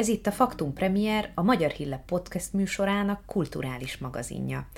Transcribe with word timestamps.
Ez 0.00 0.08
itt 0.08 0.26
a 0.26 0.32
Faktum 0.32 0.72
Premier, 0.72 1.32
a 1.34 1.42
Magyar 1.42 1.70
Hillep 1.70 2.04
podcast 2.04 2.52
műsorának 2.52 3.22
kulturális 3.26 3.98
magazinja. 3.98 4.68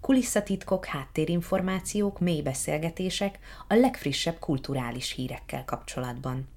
Kulisszatitkok, 0.00 0.84
háttérinformációk, 0.84 2.20
mély 2.20 2.42
beszélgetések 2.42 3.38
a 3.68 3.74
legfrissebb 3.74 4.38
kulturális 4.38 5.12
hírekkel 5.12 5.64
kapcsolatban. 5.64 6.48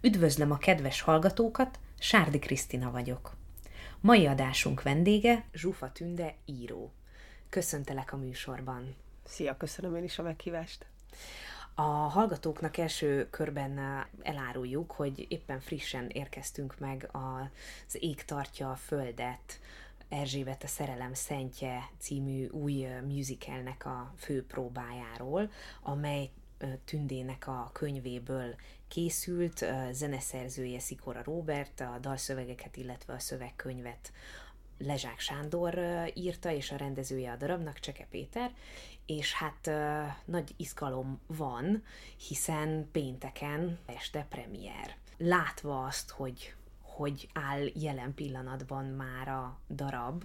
Üdvözlöm 0.00 0.50
a 0.50 0.58
kedves 0.58 1.00
hallgatókat, 1.00 1.78
Sárdi 1.98 2.38
Krisztina 2.38 2.90
vagyok. 2.90 3.36
Mai 4.00 4.26
adásunk 4.26 4.82
vendége 4.82 5.44
Zsufa 5.52 5.92
Tünde 5.92 6.34
író. 6.44 6.92
Köszöntelek 7.48 8.12
a 8.12 8.16
műsorban. 8.16 8.94
Szia, 9.24 9.56
köszönöm 9.56 9.96
én 9.96 10.04
is 10.04 10.18
a 10.18 10.22
meghívást. 10.22 10.86
A 11.80 12.08
hallgatóknak 12.08 12.76
első 12.76 13.28
körben 13.30 14.04
eláruljuk, 14.22 14.92
hogy 14.92 15.26
éppen 15.28 15.60
frissen 15.60 16.08
érkeztünk 16.08 16.78
meg 16.78 17.08
az 17.12 18.02
Ég 18.02 18.24
tartja 18.24 18.70
a 18.70 18.76
Földet, 18.76 19.60
Erzsébet 20.08 20.62
a 20.62 20.66
Szerelem 20.66 21.14
Szentje 21.14 21.90
című 21.98 22.46
új 22.46 22.86
musicalnek 23.06 23.86
a 23.86 24.14
főpróbájáról, 24.16 25.50
amely 25.82 26.30
Tündének 26.84 27.46
a 27.46 27.70
könyvéből 27.72 28.54
készült, 28.88 29.64
zeneszerzője 29.92 30.80
Szikora 30.80 31.22
Robert, 31.24 31.80
a 31.80 31.98
dalszövegeket, 32.00 32.76
illetve 32.76 33.12
a 33.12 33.18
szövegkönyvet 33.18 34.12
Lezsák 34.78 35.20
Sándor 35.20 35.78
írta, 36.14 36.50
és 36.50 36.70
a 36.70 36.76
rendezője 36.76 37.32
a 37.32 37.36
darabnak 37.36 37.78
Cseke 37.78 38.06
Péter, 38.10 38.54
és 39.06 39.32
hát 39.34 39.70
nagy 40.24 40.54
izgalom 40.56 41.20
van, 41.26 41.82
hiszen 42.28 42.88
pénteken 42.92 43.78
este 43.86 44.26
premier. 44.28 44.96
Látva 45.16 45.84
azt, 45.84 46.10
hogy 46.10 46.54
hogy 47.00 47.28
áll 47.32 47.66
jelen 47.74 48.14
pillanatban 48.14 48.84
már 48.84 49.28
a 49.28 49.58
darab, 49.68 50.24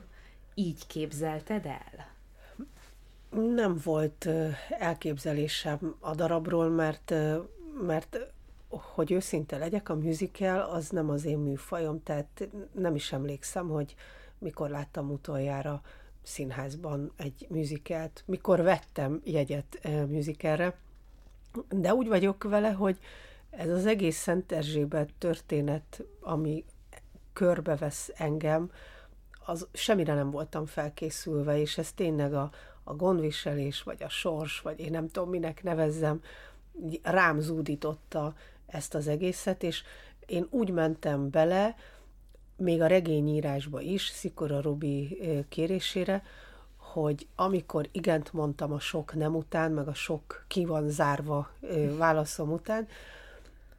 így 0.53 0.87
képzelted 0.87 1.65
el? 1.65 2.13
Nem 3.53 3.79
volt 3.83 4.29
elképzelésem 4.69 5.95
a 5.99 6.15
darabról, 6.15 6.69
mert, 6.69 7.13
mert 7.81 8.17
hogy 8.67 9.11
őszinte 9.11 9.57
legyek, 9.57 9.89
a 9.89 9.95
musical 9.95 10.59
az 10.59 10.89
nem 10.89 11.09
az 11.09 11.25
én 11.25 11.37
műfajom, 11.37 12.03
tehát 12.03 12.47
nem 12.71 12.95
is 12.95 13.11
emlékszem, 13.11 13.69
hogy 13.69 13.95
mikor 14.37 14.69
láttam 14.69 15.11
utoljára 15.11 15.81
színházban 16.25 17.11
egy 17.15 17.45
musicalt, 17.49 18.23
mikor 18.25 18.61
vettem 18.61 19.21
jegyet 19.23 19.79
musicalre, 20.07 20.77
de 21.69 21.93
úgy 21.93 22.07
vagyok 22.07 22.43
vele, 22.43 22.71
hogy 22.71 22.99
ez 23.49 23.69
az 23.69 23.85
egész 23.85 24.17
Szent 24.17 24.51
Erzsébet 24.51 25.09
történet, 25.17 26.03
ami 26.21 26.65
körbevesz 27.33 28.11
engem, 28.15 28.71
az 29.45 29.67
semmire 29.73 30.13
nem 30.13 30.31
voltam 30.31 30.65
felkészülve, 30.65 31.59
és 31.59 31.77
ez 31.77 31.91
tényleg 31.91 32.33
a, 32.33 32.51
a 32.83 32.93
gondviselés, 32.93 33.83
vagy 33.83 34.03
a 34.03 34.09
sors, 34.09 34.61
vagy 34.61 34.79
én 34.79 34.91
nem 34.91 35.07
tudom, 35.07 35.29
minek 35.29 35.63
nevezzem, 35.63 36.21
rám 37.01 37.39
zúdította 37.39 38.35
ezt 38.65 38.95
az 38.95 39.07
egészet, 39.07 39.63
és 39.63 39.83
én 40.25 40.47
úgy 40.49 40.69
mentem 40.69 41.29
bele, 41.29 41.75
még 42.57 42.81
a 42.81 42.87
regényírásba 42.87 43.81
is, 43.81 44.07
Szikora 44.07 44.61
Robi 44.61 45.17
kérésére, 45.49 46.23
hogy 46.77 47.27
amikor 47.35 47.89
igent 47.91 48.33
mondtam 48.33 48.71
a 48.71 48.79
sok 48.79 49.15
nem 49.15 49.35
után, 49.35 49.71
meg 49.71 49.87
a 49.87 49.93
sok 49.93 50.45
ki 50.47 50.65
van 50.65 50.89
zárva 50.89 51.49
válaszom 51.97 52.51
után, 52.51 52.87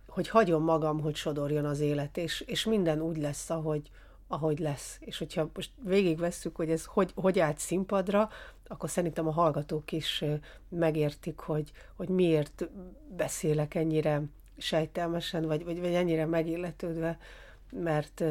hogy 0.08 0.28
hagyom 0.28 0.62
magam, 0.62 1.01
hogy 1.01 1.14
sodorjon 1.14 1.64
az 1.64 1.80
élet, 1.80 2.17
és, 2.17 2.40
és 2.40 2.64
minden 2.64 3.01
úgy 3.01 3.17
lesz, 3.17 3.51
ahogy, 3.51 3.90
ahogy 4.28 4.58
lesz. 4.58 4.96
És 5.01 5.18
hogyha 5.18 5.51
most 5.55 5.70
végigvesszük, 5.83 6.56
hogy 6.56 6.70
ez 6.70 6.84
hogy, 6.84 7.12
hogy 7.14 7.39
állt 7.39 7.58
színpadra, 7.58 8.28
akkor 8.67 8.90
szerintem 8.90 9.28
a 9.28 9.33
hallgatók 9.33 9.92
is 9.92 10.24
megértik, 10.68 11.39
hogy, 11.39 11.72
hogy 11.96 12.08
miért 12.08 12.68
beszélek 13.17 13.74
ennyire 13.74 14.22
sejtelmesen, 14.56 15.46
vagy, 15.46 15.64
vagy, 15.64 15.80
vagy 15.80 15.95
ennyire 15.95 16.27
megilletődve, 16.27 17.18
mert, 17.70 18.22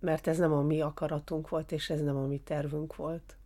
mert 0.00 0.26
ez 0.26 0.38
nem 0.38 0.52
a 0.52 0.62
mi 0.62 0.80
akaratunk 0.80 1.48
volt, 1.48 1.72
és 1.72 1.90
ez 1.90 2.00
nem 2.00 2.16
a 2.16 2.26
mi 2.26 2.40
tervünk 2.44 2.96
volt. 2.96 3.36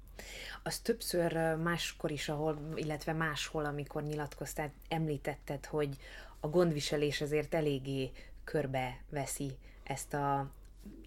Az 0.63 0.79
többször 0.79 1.57
máskor 1.57 2.11
is, 2.11 2.29
ahol, 2.29 2.59
illetve 2.75 3.13
máshol, 3.13 3.65
amikor 3.65 4.03
nyilatkoztál, 4.03 4.73
említetted, 4.89 5.67
hogy 5.67 5.97
a 6.41 6.49
gondviselés 6.49 7.21
azért 7.21 7.55
eléggé 7.55 8.11
körbe 8.45 9.01
veszi 9.09 9.57
ezt 9.83 10.15
a 10.15 10.51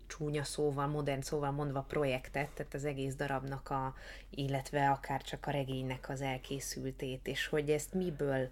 csúnya 0.08 0.44
szóval, 0.44 0.88
modern 0.88 1.22
szóval 1.22 1.52
mondva 1.52 1.82
projektet, 1.82 2.50
tehát 2.50 2.74
az 2.74 2.86
egész 2.86 3.16
darabnak 3.16 3.70
a, 3.70 3.96
illetve 4.30 4.90
akár 4.90 5.22
csak 5.22 5.46
a 5.46 5.52
regénynek 5.52 6.10
az 6.10 6.22
elkészültét, 6.22 7.28
és 7.28 7.48
hogy 7.48 7.70
ezt 7.70 7.94
miből 7.94 8.50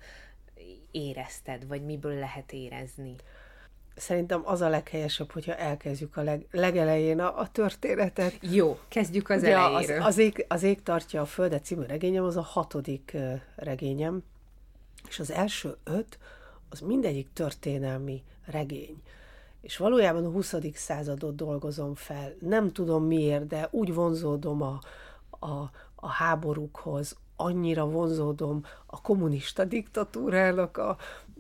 érezted, 0.92 1.68
vagy 1.68 1.82
miből 1.82 2.20
lehet 2.20 2.52
érezni? 2.52 3.16
Szerintem 3.98 4.42
az 4.46 4.62
a 4.62 4.70
leghelyesebb, 4.70 5.32
hogyha 5.32 5.56
elkezdjük 5.56 6.18
a 6.18 6.22
leg, 6.22 6.48
legelején 6.52 7.20
a, 7.20 7.40
a 7.40 7.48
történetet. 7.52 8.38
Jó, 8.42 8.80
kezdjük 8.88 9.30
az 9.30 9.44
ja, 9.44 9.50
elejéről. 9.50 10.02
Az, 10.02 10.06
az, 10.06 10.18
ég, 10.18 10.46
az 10.48 10.64
Ég 10.64 10.84
tartja 10.84 11.22
a 11.22 11.26
Földet 11.26 11.66
című 11.66 11.86
regényem, 11.86 12.24
az 12.24 12.38
a 12.38 12.42
hatodik 12.42 13.18
regényem, 13.56 14.24
és 15.08 15.20
az 15.20 15.32
első 15.32 15.78
öt, 15.84 16.20
az 16.70 16.80
mindegyik 16.80 17.28
történelmi 17.34 18.24
regény. 18.46 19.02
És 19.62 19.78
valójában 19.78 20.26
a 20.26 20.30
20. 20.30 20.56
századot 20.74 21.36
dolgozom 21.36 21.96
fel. 21.96 22.36
Nem 22.40 22.72
tudom 22.72 23.04
miért, 23.04 23.48
de 23.48 23.68
úgy 23.72 23.94
vonzódom 23.94 24.62
a, 24.62 24.80
a, 25.30 25.72
a 25.96 26.08
háborúkhoz, 26.08 27.16
annyira 27.36 27.86
vonzódom 27.86 28.66
a 28.86 29.02
kommunista 29.02 29.66
diktatúrának 29.66 30.78
a, 30.78 30.98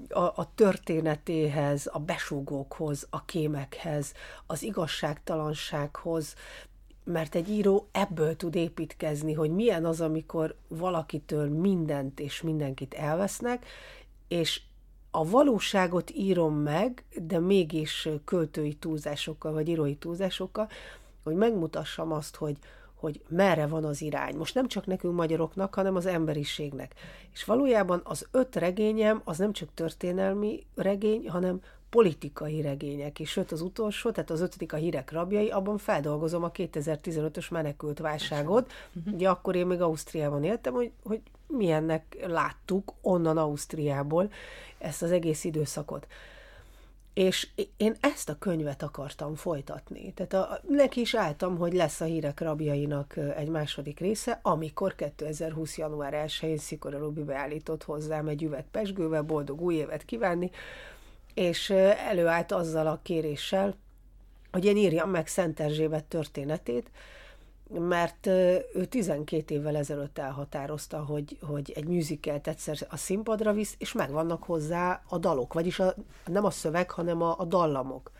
a, 0.09 0.19
a 0.19 0.51
történetéhez, 0.55 1.89
a 1.91 1.99
besúgókhoz, 1.99 3.07
a 3.09 3.25
kémekhez, 3.25 4.13
az 4.45 4.63
igazságtalansághoz, 4.63 6.35
mert 7.03 7.35
egy 7.35 7.49
író 7.49 7.87
ebből 7.91 8.35
tud 8.35 8.55
építkezni, 8.55 9.33
hogy 9.33 9.51
milyen 9.51 9.85
az, 9.85 10.01
amikor 10.01 10.55
valakitől 10.67 11.49
mindent 11.49 12.19
és 12.19 12.41
mindenkit 12.41 12.93
elvesznek, 12.93 13.65
és 14.27 14.61
a 15.11 15.25
valóságot 15.25 16.11
írom 16.11 16.55
meg, 16.55 17.03
de 17.15 17.39
mégis 17.39 18.09
költői 18.25 18.73
túlzásokkal, 18.73 19.51
vagy 19.53 19.67
írói 19.67 19.95
túlzásokkal, 19.95 20.69
hogy 21.23 21.35
megmutassam 21.35 22.11
azt, 22.11 22.35
hogy, 22.35 22.57
hogy 22.99 23.21
merre 23.27 23.67
van 23.67 23.83
az 23.83 24.01
irány. 24.01 24.35
Most 24.35 24.55
nem 24.55 24.67
csak 24.67 24.85
nekünk 24.85 25.15
magyaroknak, 25.15 25.73
hanem 25.73 25.95
az 25.95 26.05
emberiségnek. 26.05 26.93
És 27.33 27.43
valójában 27.43 28.01
az 28.03 28.27
öt 28.31 28.55
regényem 28.55 29.21
az 29.23 29.37
nem 29.37 29.53
csak 29.53 29.69
történelmi 29.73 30.65
regény, 30.75 31.29
hanem 31.29 31.61
politikai 31.89 32.61
regények, 32.61 33.19
és 33.19 33.29
sőt 33.29 33.51
az 33.51 33.61
utolsó, 33.61 34.11
tehát 34.11 34.29
az 34.29 34.41
ötödik 34.41 34.73
a 34.73 34.77
hírek 34.77 35.11
rabjai, 35.11 35.49
abban 35.49 35.77
feldolgozom 35.77 36.43
a 36.43 36.51
2015-ös 36.51 37.51
menekült 37.51 37.99
válságot. 37.99 38.71
Ugye 39.13 39.29
akkor 39.29 39.55
én 39.55 39.67
még 39.67 39.81
Ausztriában 39.81 40.43
éltem, 40.43 40.73
hogy, 40.73 40.91
hogy 41.03 41.21
milyennek 41.47 42.25
láttuk 42.27 42.93
onnan 43.01 43.37
Ausztriából 43.37 44.31
ezt 44.77 45.01
az 45.01 45.11
egész 45.11 45.43
időszakot. 45.43 46.07
És 47.17 47.47
én 47.77 47.95
ezt 47.99 48.29
a 48.29 48.37
könyvet 48.39 48.83
akartam 48.83 49.35
folytatni. 49.35 50.13
Tehát 50.13 50.33
a, 50.33 50.59
neki 50.67 50.99
is 50.99 51.15
álltam, 51.15 51.57
hogy 51.57 51.73
lesz 51.73 52.01
a 52.01 52.05
hírek 52.05 52.39
rabjainak 52.39 53.17
egy 53.17 53.49
második 53.49 53.99
része, 53.99 54.39
amikor 54.41 54.95
2020. 54.95 55.77
január 55.77 56.25
1-én 56.27 56.57
Szikora 56.57 56.97
Robi 56.97 57.23
beállított 57.23 57.83
hozzám 57.83 58.27
egy 58.27 58.43
üveg 58.43 58.65
pesgővel, 58.71 59.21
boldog 59.21 59.61
új 59.61 59.75
évet 59.75 60.05
kívánni, 60.05 60.51
és 61.33 61.69
előállt 62.09 62.51
azzal 62.51 62.87
a 62.87 62.99
kéréssel, 63.03 63.75
hogy 64.51 64.65
én 64.65 64.77
írjam 64.77 65.09
meg 65.09 65.27
Szent 65.27 65.59
Erzsébet 65.59 66.05
történetét, 66.05 66.89
mert 67.69 68.25
ő 68.73 68.85
12 68.89 69.55
évvel 69.55 69.75
ezelőtt 69.75 70.17
elhatározta, 70.17 71.03
hogy, 71.03 71.37
hogy 71.41 71.71
egy 71.75 71.87
musicalt 71.87 72.47
egyszer 72.47 72.77
a 72.89 72.97
színpadra 72.97 73.53
visz, 73.53 73.75
és 73.77 73.93
megvannak 73.93 74.43
hozzá 74.43 75.01
a 75.09 75.17
dalok, 75.17 75.53
vagyis 75.53 75.79
a, 75.79 75.95
nem 76.25 76.45
a 76.45 76.49
szöveg, 76.49 76.91
hanem 76.91 77.21
a, 77.21 77.35
a 77.39 77.45
dallamok. 77.45 78.11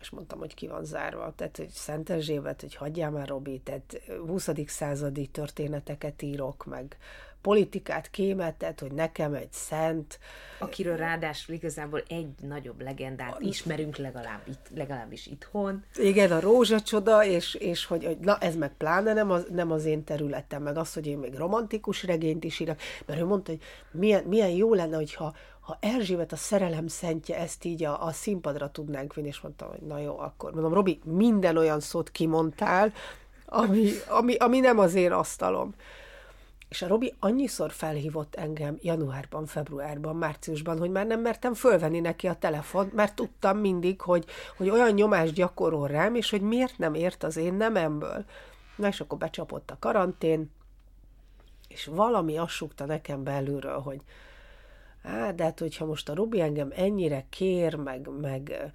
És 0.00 0.10
mondtam, 0.10 0.38
hogy 0.38 0.54
ki 0.54 0.66
van 0.66 0.84
zárva. 0.84 1.32
Tehát, 1.36 1.56
hogy 1.56 1.68
Szent 1.68 2.10
Erzsébet, 2.10 2.60
hogy 2.60 2.74
hagyjál 2.74 3.10
már, 3.10 3.28
Robi, 3.28 3.60
tehát 3.60 4.00
20. 4.26 4.48
századi 4.66 5.26
történeteket 5.26 6.22
írok, 6.22 6.64
meg 6.64 6.96
politikát 7.40 8.10
kémetett, 8.10 8.80
hogy 8.80 8.92
nekem 8.92 9.34
egy 9.34 9.52
szent. 9.52 10.18
Akiről 10.58 10.96
ráadásul 10.96 11.54
igazából 11.54 12.02
egy 12.08 12.28
nagyobb 12.40 12.80
legendát 12.80 13.34
a... 13.34 13.38
ismerünk 13.40 13.96
legalább 13.96 14.40
itt, 14.46 14.66
legalábbis 14.74 15.26
itthon. 15.26 15.84
Igen, 15.96 16.32
a 16.32 16.40
rózsacsoda, 16.40 17.24
és, 17.24 17.54
és 17.54 17.84
hogy, 17.84 18.04
hogy 18.04 18.18
na 18.18 18.38
ez 18.38 18.56
meg 18.56 18.72
pláne 18.76 19.12
nem 19.12 19.30
az, 19.30 19.46
nem 19.50 19.70
az 19.70 19.84
én 19.84 20.04
területem, 20.04 20.62
meg 20.62 20.76
az, 20.76 20.94
hogy 20.94 21.06
én 21.06 21.18
még 21.18 21.34
romantikus 21.34 22.04
regényt 22.04 22.44
is 22.44 22.60
írok, 22.60 22.78
mert 23.06 23.20
ő 23.20 23.24
mondta, 23.24 23.50
hogy 23.50 23.62
milyen, 23.90 24.24
milyen 24.24 24.50
jó 24.50 24.74
lenne, 24.74 24.96
hogyha 24.96 25.34
ha 25.68 25.78
Erzsébet 25.80 26.32
a 26.32 26.36
szerelem 26.36 26.86
szentje 26.86 27.38
ezt 27.38 27.64
így 27.64 27.84
a, 27.84 28.06
a 28.06 28.12
színpadra 28.12 28.70
tudnánk 28.70 29.14
vinni, 29.14 29.28
és 29.28 29.40
mondtam, 29.40 29.68
hogy 29.68 29.80
na 29.80 29.98
jó, 29.98 30.18
akkor 30.18 30.52
mondom, 30.52 30.72
Robi, 30.72 31.00
minden 31.04 31.56
olyan 31.56 31.80
szót 31.80 32.10
kimondtál, 32.10 32.92
ami, 33.46 33.90
ami, 34.08 34.34
ami 34.34 34.60
nem 34.60 34.78
az 34.78 34.94
én 34.94 35.12
asztalom. 35.12 35.74
És 36.68 36.82
a 36.82 36.86
Robi 36.86 37.14
annyiszor 37.18 37.72
felhívott 37.72 38.34
engem 38.34 38.78
januárban, 38.80 39.46
februárban, 39.46 40.16
márciusban, 40.16 40.78
hogy 40.78 40.90
már 40.90 41.06
nem 41.06 41.20
mertem 41.20 41.54
fölvenni 41.54 42.00
neki 42.00 42.26
a 42.28 42.34
telefon, 42.34 42.90
mert 42.94 43.14
tudtam 43.14 43.58
mindig, 43.58 44.00
hogy, 44.00 44.24
hogy 44.56 44.70
olyan 44.70 44.92
nyomást 44.92 45.32
gyakorol 45.32 45.88
rám, 45.88 46.14
és 46.14 46.30
hogy 46.30 46.40
miért 46.40 46.78
nem 46.78 46.94
ért 46.94 47.22
az 47.22 47.36
én 47.36 47.54
nememből. 47.54 48.24
Na 48.76 48.88
és 48.88 49.00
akkor 49.00 49.18
becsapott 49.18 49.70
a 49.70 49.76
karantén, 49.78 50.50
és 51.68 51.86
valami 51.86 52.38
azt 52.38 52.64
nekem 52.86 53.24
belülről, 53.24 53.78
hogy 53.80 54.00
hát, 55.02 55.34
de 55.34 55.42
hát, 55.42 55.58
hogyha 55.58 55.84
most 55.84 56.08
a 56.08 56.14
Robi 56.14 56.40
engem 56.40 56.72
ennyire 56.76 57.26
kér, 57.30 57.74
meg, 57.74 58.08
meg, 58.20 58.72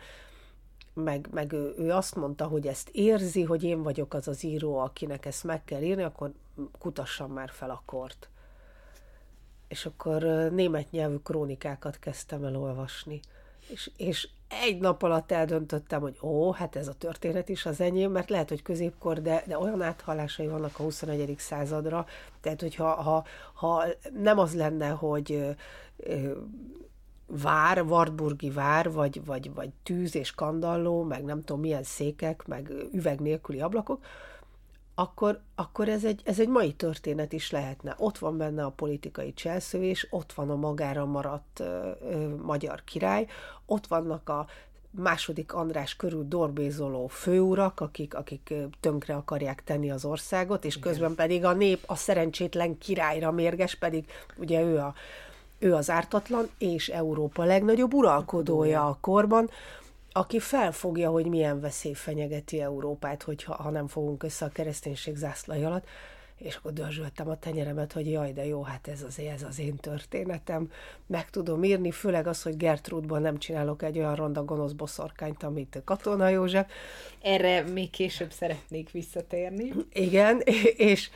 meg, 0.94 1.28
meg 1.32 1.52
ő, 1.52 1.74
ő 1.78 1.92
azt 1.92 2.16
mondta, 2.16 2.48
hogy 2.48 2.68
ezt 2.68 2.90
érzi, 2.90 3.44
hogy 3.44 3.64
én 3.64 3.84
vagyok 3.84 4.14
az 4.14 4.28
az 4.28 4.44
író, 4.44 4.78
akinek 4.78 5.26
ezt 5.26 5.44
meg 5.44 5.64
kell 5.64 5.82
írni, 5.82 6.04
akkor 6.04 6.32
kutassam 6.80 7.32
már 7.32 7.50
fel 7.50 7.70
a 7.70 7.82
kort. 7.86 8.30
És 9.68 9.86
akkor 9.86 10.22
német 10.52 10.92
nyelvű 10.92 11.16
krónikákat 11.16 12.00
kezdtem 12.00 12.44
el 12.44 12.56
olvasni. 12.56 13.20
És, 13.68 13.92
és 13.98 14.30
egy 14.62 14.80
nap 14.80 15.04
alatt 15.04 15.32
eldöntöttem, 15.32 16.02
hogy 16.02 16.18
ó, 16.22 16.52
hát 16.52 16.76
ez 16.76 16.88
a 16.88 16.94
történet 16.94 17.50
is 17.50 17.66
az 17.66 17.82
enyém, 17.82 18.12
mert 18.12 18.30
lehet, 18.30 18.50
hogy 18.50 18.62
középkor, 18.62 19.22
de, 19.22 19.44
de 19.48 19.58
olyan 19.58 19.82
áthallásai 19.82 20.48
vannak 20.48 20.80
a 20.80 20.84
21. 20.84 21.36
századra, 21.38 22.06
tehát 22.42 22.62
hogyha 22.62 23.02
ha, 23.02 23.26
ha 23.54 23.86
nem 24.14 24.40
az 24.40 24.56
lenne, 24.56 24.88
hogy 24.88 25.56
vár, 27.42 27.82
Wartburgi 27.82 28.50
vár, 28.50 28.92
vagy, 28.92 29.26
vagy, 29.26 29.54
vagy 29.54 29.70
tűz 29.84 30.16
és 30.16 30.32
kandalló, 30.32 31.04
meg 31.04 31.24
nem 31.24 31.44
tudom 31.44 31.62
milyen 31.62 31.84
székek, 31.84 32.48
meg 32.48 32.72
üveg 32.92 33.20
nélküli 33.20 33.62
ablakok, 33.62 34.04
akkor, 34.96 35.40
akkor 35.56 35.90
ez, 35.90 36.04
egy, 36.04 36.22
ez 36.26 36.40
egy 36.40 36.48
mai 36.48 36.74
történet 36.74 37.34
is 37.34 37.52
lehetne. 37.52 37.96
Ott 37.98 38.18
van 38.18 38.38
benne 38.38 38.64
a 38.64 38.70
politikai 38.70 39.34
cselszövés, 39.34 40.08
ott 40.10 40.34
van 40.34 40.50
a 40.50 40.56
magára 40.56 41.06
maradt 41.06 41.60
ö, 41.60 41.92
ö, 42.02 42.36
magyar 42.36 42.84
király, 42.84 43.28
ott 43.66 43.88
vannak 43.88 44.30
a 44.30 44.48
második 44.92 45.54
András 45.54 45.96
körül 45.96 46.26
dorbézoló 46.28 47.08
főurak, 47.08 47.80
akik, 47.80 48.16
akik 48.16 48.54
tönkre 48.80 49.16
akarják 49.16 49.64
tenni 49.64 49.92
az 49.92 50.06
országot, 50.06 50.66
és 50.66 50.76
Igen. 50.76 50.90
közben 50.90 51.16
pedig 51.16 51.46
a 51.46 51.54
nép 51.54 51.84
a 51.86 51.96
szerencsétlen 51.96 52.78
királyra 52.78 53.32
mérges, 53.32 53.76
pedig 53.76 54.06
ugye 54.38 54.62
ő 54.62 54.78
a, 54.78 54.94
ő 55.64 55.74
az 55.74 55.90
ártatlan 55.90 56.50
és 56.58 56.90
Európa 56.90 57.44
legnagyobb 57.44 57.94
uralkodója 57.94 58.88
a 58.88 58.98
korban, 59.02 59.50
aki 60.12 60.40
felfogja, 60.40 61.10
hogy 61.10 61.26
milyen 61.26 61.60
veszély 61.60 61.94
fenyegeti 61.94 62.62
Európát, 62.62 63.24
hogyha 63.24 63.54
ha 63.54 63.70
nem 63.70 63.88
fogunk 63.88 64.24
össze 64.24 64.46
a 64.46 64.50
kereszténység 64.50 65.16
zászlai 65.16 65.64
alatt, 65.64 65.88
és 66.38 66.56
akkor 66.56 66.74
dörzsöltem 66.74 67.30
a 67.30 67.40
tenyeremet, 67.40 67.94
hogy 67.94 68.12
jaj, 68.12 68.34
de 68.34 68.46
jó, 68.46 68.62
hát 68.64 68.88
ez 68.88 69.04
az, 69.04 69.20
ez 69.20 69.44
az 69.44 69.60
én 69.60 69.76
történetem, 69.76 70.72
meg 71.08 71.30
tudom 71.30 71.64
írni, 71.64 71.92
főleg 71.92 72.28
az, 72.28 72.42
hogy 72.42 72.58
Gertrudban 72.58 73.22
nem 73.22 73.38
csinálok 73.38 73.84
egy 73.84 73.98
olyan 73.98 74.16
ronda 74.16 74.44
gonosz 74.44 74.72
boszorkányt, 74.72 75.44
amit 75.44 75.82
Katona 75.86 76.28
József. 76.28 76.72
Erre 77.22 77.62
még 77.62 77.90
később 77.90 78.32
szeretnék 78.32 78.92
visszatérni. 78.92 79.74
Igen, 79.92 80.40
és, 80.76 81.10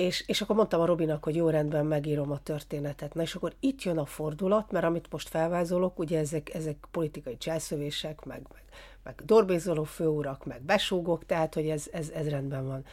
és, 0.00 0.24
és 0.26 0.40
akkor 0.40 0.56
mondtam 0.56 0.80
a 0.80 0.84
Robinak, 0.84 1.24
hogy 1.24 1.34
jó 1.36 1.48
rendben 1.48 1.86
megírom 1.86 2.30
a 2.30 2.42
történetet. 2.42 3.14
Na 3.14 3.22
és 3.22 3.34
akkor 3.34 3.54
itt 3.60 3.82
jön 3.82 3.98
a 3.98 4.04
fordulat, 4.04 4.70
mert 4.70 4.84
amit 4.84 5.10
most 5.10 5.28
felvázolok, 5.28 5.98
ugye 5.98 6.18
ezek, 6.18 6.54
ezek 6.54 6.86
politikai 6.90 7.36
cselszövések, 7.36 8.24
meg, 8.24 8.46
meg, 8.52 8.62
meg 9.02 9.22
dorbézoló 9.24 9.84
főurak, 9.84 10.44
meg 10.44 10.62
besúgok, 10.62 11.26
tehát 11.26 11.54
hogy 11.54 11.68
ez, 11.68 11.88
ez, 11.92 12.08
ez 12.08 12.28
rendben 12.28 12.66
van. 12.66 12.84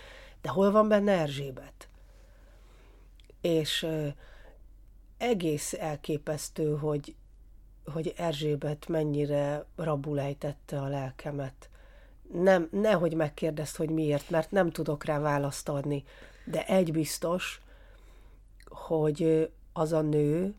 De 0.41 0.49
hol 0.49 0.71
van 0.71 0.87
benne 0.87 1.11
Erzsébet? 1.11 1.89
És 3.41 3.83
ö, 3.83 4.07
egész 5.17 5.73
elképesztő, 5.73 6.75
hogy, 6.75 7.15
hogy 7.85 8.13
Erzsébet 8.17 8.87
mennyire 8.87 9.65
rabulejtette 9.75 10.79
a 10.79 10.87
lelkemet. 10.87 11.69
Nem, 12.33 12.67
nehogy 12.71 13.13
megkérdezd, 13.13 13.75
hogy 13.75 13.89
miért, 13.89 14.29
mert 14.29 14.51
nem 14.51 14.71
tudok 14.71 15.03
rá 15.03 15.19
választ 15.19 15.69
adni 15.69 16.03
de 16.49 16.65
egy 16.65 16.91
biztos, 16.91 17.61
hogy 18.65 19.51
az 19.73 19.91
a 19.91 20.01
nő 20.01 20.55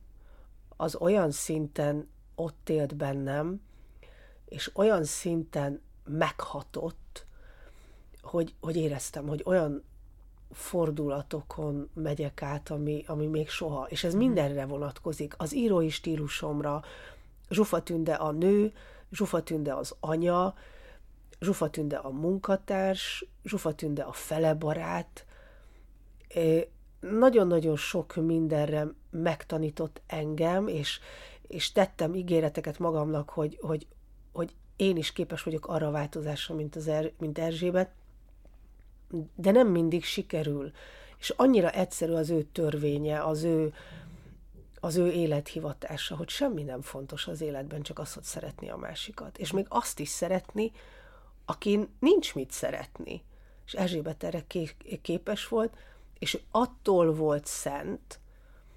az 0.77 0.97
olyan 0.97 1.31
szinten 1.31 2.09
ott 2.35 2.69
élt 2.69 2.97
bennem, 2.97 3.61
és 4.45 4.71
olyan 4.75 5.05
szinten 5.05 5.81
meghatott, 6.05 7.27
hogy, 8.21 8.55
hogy 8.61 8.77
éreztem, 8.77 9.27
hogy 9.27 9.43
olyan 9.45 9.85
fordulatokon 10.51 11.91
megyek 11.95 12.43
át, 12.43 12.71
ami, 12.71 13.05
ami 13.07 13.27
még 13.27 13.49
soha. 13.49 13.87
És 13.89 14.05
ez 14.05 14.15
mindenre 14.15 14.67
vonatkozik. 14.67 15.35
Az 15.37 15.55
írói 15.55 15.89
stílusomra, 15.89 16.83
Zsufa 17.51 17.83
Tünde 17.83 18.15
a 18.15 18.31
nő, 18.31 18.73
Zsufa 19.11 19.43
Tünde 19.43 19.75
az 19.75 19.95
anya, 20.01 20.55
Zsufa 21.41 21.71
Tünde 21.71 21.97
a 21.97 22.11
munkatárs, 22.11 23.25
Zsufa 23.45 23.75
Tünde 23.75 24.03
a 24.03 24.13
felebarát, 24.13 25.27
nagyon-nagyon 27.01 27.77
sok 27.77 28.15
mindenre 28.15 28.87
megtanított 29.11 30.01
engem, 30.07 30.69
és, 30.69 31.01
és 31.47 31.73
tettem 31.73 32.15
ígéreteket 32.15 32.79
magamnak, 32.79 33.31
hogy, 33.31 33.59
hogy, 33.61 33.87
hogy 34.33 34.55
én 34.77 34.97
is 34.97 35.13
képes 35.13 35.43
vagyok 35.43 35.67
arra 35.67 35.87
a 35.87 35.91
változásra, 35.91 36.55
mint, 36.55 36.77
az 36.77 36.89
er, 36.89 37.13
mint 37.19 37.39
Erzsébet, 37.39 37.91
de 39.35 39.51
nem 39.51 39.69
mindig 39.69 40.05
sikerül. 40.05 40.71
És 41.19 41.31
annyira 41.37 41.71
egyszerű 41.71 42.13
az 42.13 42.31
ő 42.31 42.43
törvénye, 42.43 43.25
az 43.25 43.43
ő, 43.43 43.75
az 44.81 44.97
ő 44.97 45.11
élethivatása, 45.11 46.17
hogy 46.17 46.29
semmi 46.29 46.63
nem 46.63 46.83
fontos 46.83 47.27
az 47.27 47.41
életben, 47.41 47.83
csak 47.83 47.99
az, 47.99 48.15
hogy 48.15 48.23
szeretni 48.23 48.69
a 48.69 48.77
másikat. 48.77 49.39
És 49.39 49.53
még 49.53 49.67
azt 49.69 49.99
is 49.99 50.09
szeretni, 50.09 50.73
akin 51.45 51.89
nincs 51.99 52.35
mit 52.35 52.51
szeretni. 52.51 53.23
És 53.67 53.73
Erzsébet 53.73 54.25
erre 54.25 54.45
képes 55.03 55.49
volt, 55.49 55.77
és 56.19 56.41
attól 56.51 57.15
volt 57.15 57.47
szent, 57.47 58.19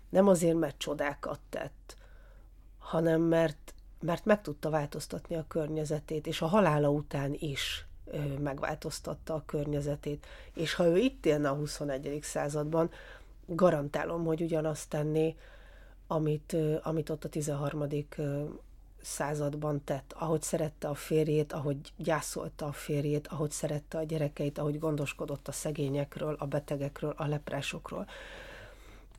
nem 0.10 0.28
azért, 0.28 0.58
mert 0.58 0.78
csodákat 0.78 1.40
tett, 1.50 1.96
hanem 2.78 3.22
mert, 3.22 3.74
mert 4.00 4.26
meg 4.26 4.42
tudta 4.42 4.70
változtatni 4.70 5.36
a 5.36 5.46
környezetét, 5.48 6.28
és 6.28 6.42
a 6.42 6.48
halála 6.48 6.90
után 6.90 7.36
is 7.40 7.86
megváltoztatta 8.40 9.34
a 9.34 9.44
környezetét. 9.46 10.26
És 10.54 10.74
ha 10.74 10.86
ő 10.86 10.98
itt 10.98 11.26
élne 11.26 11.50
a 11.50 11.56
21. 11.56 12.20
században, 12.22 12.90
garantálom, 13.46 14.26
hogy 14.26 14.42
ugyanazt 14.42 14.90
tenné, 14.90 15.36
amit, 16.08 16.56
amit 16.82 17.10
ott 17.10 17.24
a 17.24 17.30
13 17.30 17.88
században 19.02 19.84
tett, 19.84 20.14
ahogy 20.18 20.42
szerette 20.42 20.88
a 20.88 20.94
férjét, 20.94 21.54
ahogy 21.54 21.78
gyászolta 21.98 22.66
a 22.66 22.72
férjét, 22.72 23.28
ahogy 23.28 23.52
szerette 23.52 23.98
a 23.98 24.04
gyerekeit, 24.04 24.58
ahogy 24.58 24.80
gondoskodott 24.80 25.48
a 25.48 25.52
szegényekről, 25.52 26.36
a 26.40 26.46
betegekről, 26.46 27.14
a 27.18 27.28
leprásokról. 27.28 28.08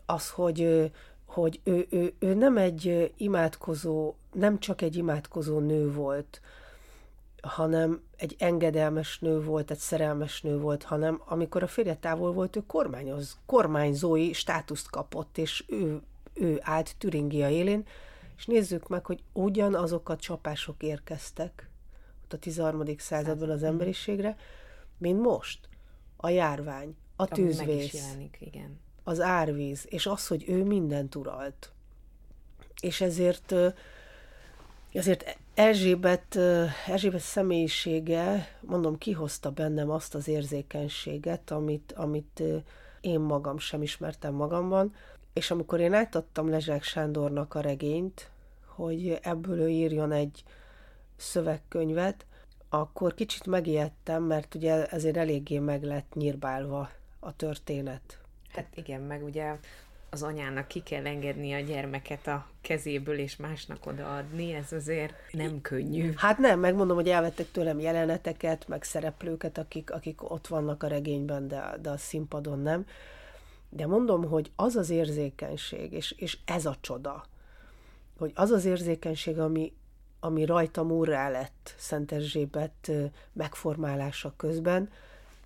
Az, 0.06 0.30
hogy, 0.30 0.90
hogy 1.24 1.60
ő, 1.64 1.86
ő, 1.90 2.14
ő 2.18 2.34
nem 2.34 2.56
egy 2.56 3.12
imádkozó, 3.16 4.14
nem 4.32 4.58
csak 4.58 4.82
egy 4.82 4.96
imádkozó 4.96 5.58
nő 5.58 5.92
volt, 5.92 6.40
hanem 7.42 8.02
egy 8.16 8.36
engedelmes 8.38 9.18
nő 9.18 9.42
volt, 9.42 9.70
egy 9.70 9.78
szerelmes 9.78 10.42
nő 10.42 10.58
volt, 10.58 10.82
hanem 10.82 11.22
amikor 11.24 11.62
a 11.62 11.66
férje 11.66 11.96
távol 11.96 12.32
volt, 12.32 12.56
ő 12.56 12.62
kormányoz, 12.66 13.38
kormányzói 13.46 14.32
státuszt 14.32 14.90
kapott, 14.90 15.38
és 15.38 15.64
ő, 15.68 16.00
ő 16.34 16.58
állt 16.62 16.94
Türingia 16.98 17.50
élén, 17.50 17.84
és 18.42 18.48
nézzük 18.48 18.88
meg, 18.88 19.06
hogy 19.06 19.22
ugyanazok 19.32 20.08
a 20.08 20.16
csapások 20.16 20.82
érkeztek 20.82 21.70
ott 22.24 22.32
a 22.32 22.38
13. 22.38 22.82
században 22.98 23.50
az 23.50 23.62
emberiségre, 23.62 24.36
mint 24.98 25.20
most. 25.20 25.68
A 26.16 26.28
járvány, 26.28 26.96
a 27.16 27.26
tűzvész, 27.26 27.94
jelenik, 27.94 28.36
igen. 28.40 28.80
az 29.04 29.20
árvíz, 29.20 29.86
és 29.88 30.06
az, 30.06 30.26
hogy 30.26 30.44
ő 30.48 30.64
mindent 30.64 31.14
uralt. 31.14 31.72
És 32.80 33.00
ezért 33.00 33.54
ezért 34.92 35.38
Erzsébet, 35.54 36.36
Erzsébet 36.86 37.20
személyisége, 37.20 38.48
mondom, 38.60 38.98
kihozta 38.98 39.50
bennem 39.50 39.90
azt 39.90 40.14
az 40.14 40.28
érzékenységet, 40.28 41.50
amit, 41.50 41.92
amit 41.92 42.42
én 43.00 43.20
magam 43.20 43.58
sem 43.58 43.82
ismertem 43.82 44.34
magamban, 44.34 44.94
és 45.32 45.50
amikor 45.50 45.80
én 45.80 45.92
átadtam 45.92 46.48
Lezsák 46.48 46.82
Sándornak 46.82 47.54
a 47.54 47.60
regényt, 47.60 48.31
hogy 48.74 49.18
ebből 49.22 49.60
ő 49.60 49.68
írjon 49.68 50.12
egy 50.12 50.42
szövegkönyvet, 51.16 52.26
akkor 52.68 53.14
kicsit 53.14 53.46
megijedtem, 53.46 54.22
mert 54.22 54.54
ugye 54.54 54.86
ezért 54.86 55.16
eléggé 55.16 55.58
meg 55.58 55.82
lett 55.82 56.14
nyírbálva 56.14 56.90
a 57.20 57.36
történet. 57.36 58.18
Hát 58.48 58.66
igen, 58.74 59.00
meg 59.00 59.24
ugye 59.24 59.56
az 60.10 60.22
anyának 60.22 60.68
ki 60.68 60.82
kell 60.82 61.06
engedni 61.06 61.52
a 61.52 61.60
gyermeket 61.60 62.26
a 62.26 62.46
kezéből, 62.60 63.18
és 63.18 63.36
másnak 63.36 63.86
odaadni, 63.86 64.52
ez 64.52 64.72
azért 64.72 65.14
nem 65.30 65.60
könnyű. 65.60 66.12
Hát 66.16 66.38
nem, 66.38 66.60
megmondom, 66.60 66.96
hogy 66.96 67.08
elvettek 67.08 67.50
tőlem 67.50 67.80
jeleneteket, 67.80 68.68
meg 68.68 68.82
szereplőket, 68.82 69.58
akik, 69.58 69.90
akik 69.90 70.30
ott 70.30 70.46
vannak 70.46 70.82
a 70.82 70.86
regényben, 70.86 71.48
de, 71.48 71.76
de 71.82 71.90
a 71.90 71.96
színpadon 71.96 72.58
nem. 72.58 72.86
De 73.68 73.86
mondom, 73.86 74.28
hogy 74.28 74.50
az 74.56 74.76
az 74.76 74.90
érzékenység, 74.90 75.92
és, 75.92 76.14
és 76.16 76.38
ez 76.44 76.66
a 76.66 76.76
csoda, 76.80 77.24
hogy 78.22 78.32
az 78.34 78.50
az 78.50 78.64
érzékenység, 78.64 79.38
ami, 79.38 79.72
ami 80.20 80.44
rajtam 80.44 80.90
úrrá 80.90 81.28
lett 81.28 81.74
Szent 81.78 82.12
Erzsébet 82.12 82.90
megformálása 83.32 84.32
közben, 84.36 84.90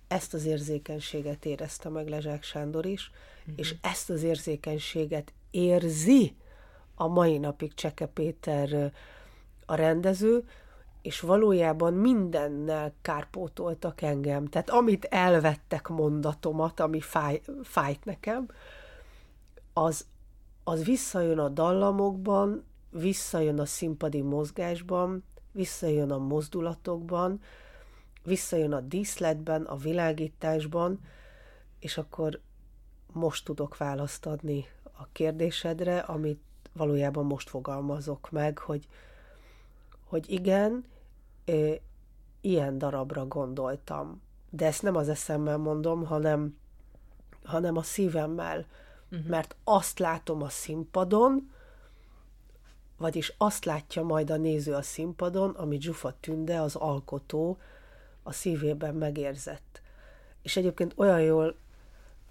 ezt 0.07 0.33
az 0.33 0.45
érzékenységet 0.45 1.45
érezte 1.45 1.89
meg 1.89 2.07
Lezsák 2.07 2.43
Sándor 2.43 2.85
is, 2.85 3.11
uh-huh. 3.39 3.53
és 3.55 3.75
ezt 3.81 4.09
az 4.09 4.23
érzékenységet 4.23 5.33
érzi 5.51 6.35
a 6.95 7.07
mai 7.07 7.37
napig 7.37 7.73
Cseke 7.73 8.05
Péter 8.05 8.91
a 9.65 9.75
rendező, 9.75 10.43
és 11.01 11.19
valójában 11.19 11.93
mindennel 11.93 12.93
kárpótoltak 13.01 14.01
engem. 14.01 14.45
Tehát 14.45 14.69
amit 14.69 15.05
elvettek 15.05 15.87
mondatomat, 15.87 16.79
ami 16.79 16.99
fáj, 16.99 17.41
fájt 17.63 18.05
nekem, 18.05 18.47
az, 19.73 20.05
az 20.69 20.83
visszajön 20.83 21.39
a 21.39 21.49
dallamokban, 21.49 22.63
visszajön 22.89 23.59
a 23.59 23.65
színpadi 23.65 24.21
mozgásban, 24.21 25.23
visszajön 25.51 26.11
a 26.11 26.17
mozdulatokban, 26.17 27.41
visszajön 28.23 28.73
a 28.73 28.79
díszletben, 28.79 29.63
a 29.63 29.75
világításban, 29.75 30.99
és 31.79 31.97
akkor 31.97 32.39
most 33.13 33.45
tudok 33.45 33.77
választ 33.77 34.25
adni 34.25 34.65
a 34.83 35.07
kérdésedre, 35.11 35.99
amit 35.99 36.41
valójában 36.73 37.25
most 37.25 37.49
fogalmazok 37.49 38.31
meg, 38.31 38.57
hogy, 38.57 38.87
hogy 40.05 40.31
igen, 40.31 40.85
ilyen 42.41 42.77
darabra 42.77 43.25
gondoltam. 43.25 44.21
De 44.49 44.65
ezt 44.65 44.81
nem 44.81 44.95
az 44.95 45.09
eszemmel 45.09 45.57
mondom, 45.57 46.05
hanem, 46.05 46.57
hanem 47.43 47.77
a 47.77 47.83
szívemmel. 47.83 48.65
Uh-huh. 49.11 49.27
Mert 49.27 49.55
azt 49.63 49.99
látom 49.99 50.41
a 50.41 50.49
színpadon, 50.49 51.51
vagyis 52.97 53.33
azt 53.37 53.65
látja 53.65 54.03
majd 54.03 54.29
a 54.29 54.37
néző 54.37 54.73
a 54.73 54.81
színpadon, 54.81 55.49
amit 55.49 55.81
Zsufa 55.81 56.13
Tünde, 56.19 56.61
az 56.61 56.75
alkotó, 56.75 57.57
a 58.23 58.31
szívében 58.31 58.95
megérzett. 58.95 59.81
És 60.41 60.57
egyébként 60.57 60.93
olyan 60.95 61.21
jól, 61.21 61.55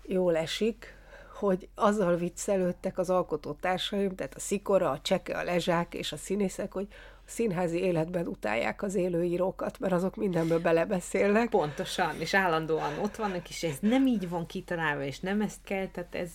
jól 0.03 0.37
esik, 0.37 0.95
hogy 1.35 1.69
azzal 1.75 2.17
viccelődtek 2.17 2.99
az 2.99 3.11
alkotótársaim, 3.11 4.15
tehát 4.15 4.35
a 4.35 4.41
Szikora, 4.41 4.91
a 4.91 5.01
Cseke, 5.01 5.39
a 5.39 5.43
Lezsák 5.43 5.95
és 5.95 6.13
a 6.13 6.17
színészek, 6.17 6.73
hogy 6.73 6.89
színházi 7.27 7.79
életben 7.79 8.27
utálják 8.27 8.83
az 8.83 8.95
élőírókat, 8.95 9.79
mert 9.79 9.93
azok 9.93 10.17
mindenből 10.17 10.61
belebeszélnek. 10.61 11.49
Pontosan, 11.49 12.21
és 12.21 12.35
állandóan 12.35 12.99
ott 13.03 13.17
vannak, 13.17 13.49
és 13.49 13.63
ez 13.63 13.77
nem 13.81 14.07
így 14.07 14.29
van 14.29 14.47
kitalálva, 14.47 15.03
és 15.03 15.21
nem 15.21 15.41
ezt 15.41 15.59
kell, 15.65 15.87
tehát 15.87 16.15
ez... 16.15 16.31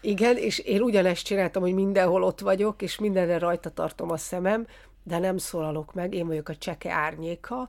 Igen, 0.00 0.36
és 0.36 0.58
én 0.58 0.80
ugyanezt 0.80 1.24
csináltam, 1.24 1.62
hogy 1.62 1.74
mindenhol 1.74 2.22
ott 2.22 2.40
vagyok, 2.40 2.82
és 2.82 2.98
mindenre 2.98 3.38
rajta 3.38 3.70
tartom 3.70 4.10
a 4.10 4.16
szemem, 4.16 4.66
de 5.02 5.18
nem 5.18 5.36
szólalok 5.38 5.94
meg, 5.94 6.14
én 6.14 6.26
vagyok 6.26 6.48
a 6.48 6.56
cseke 6.56 6.92
árnyéka, 6.92 7.68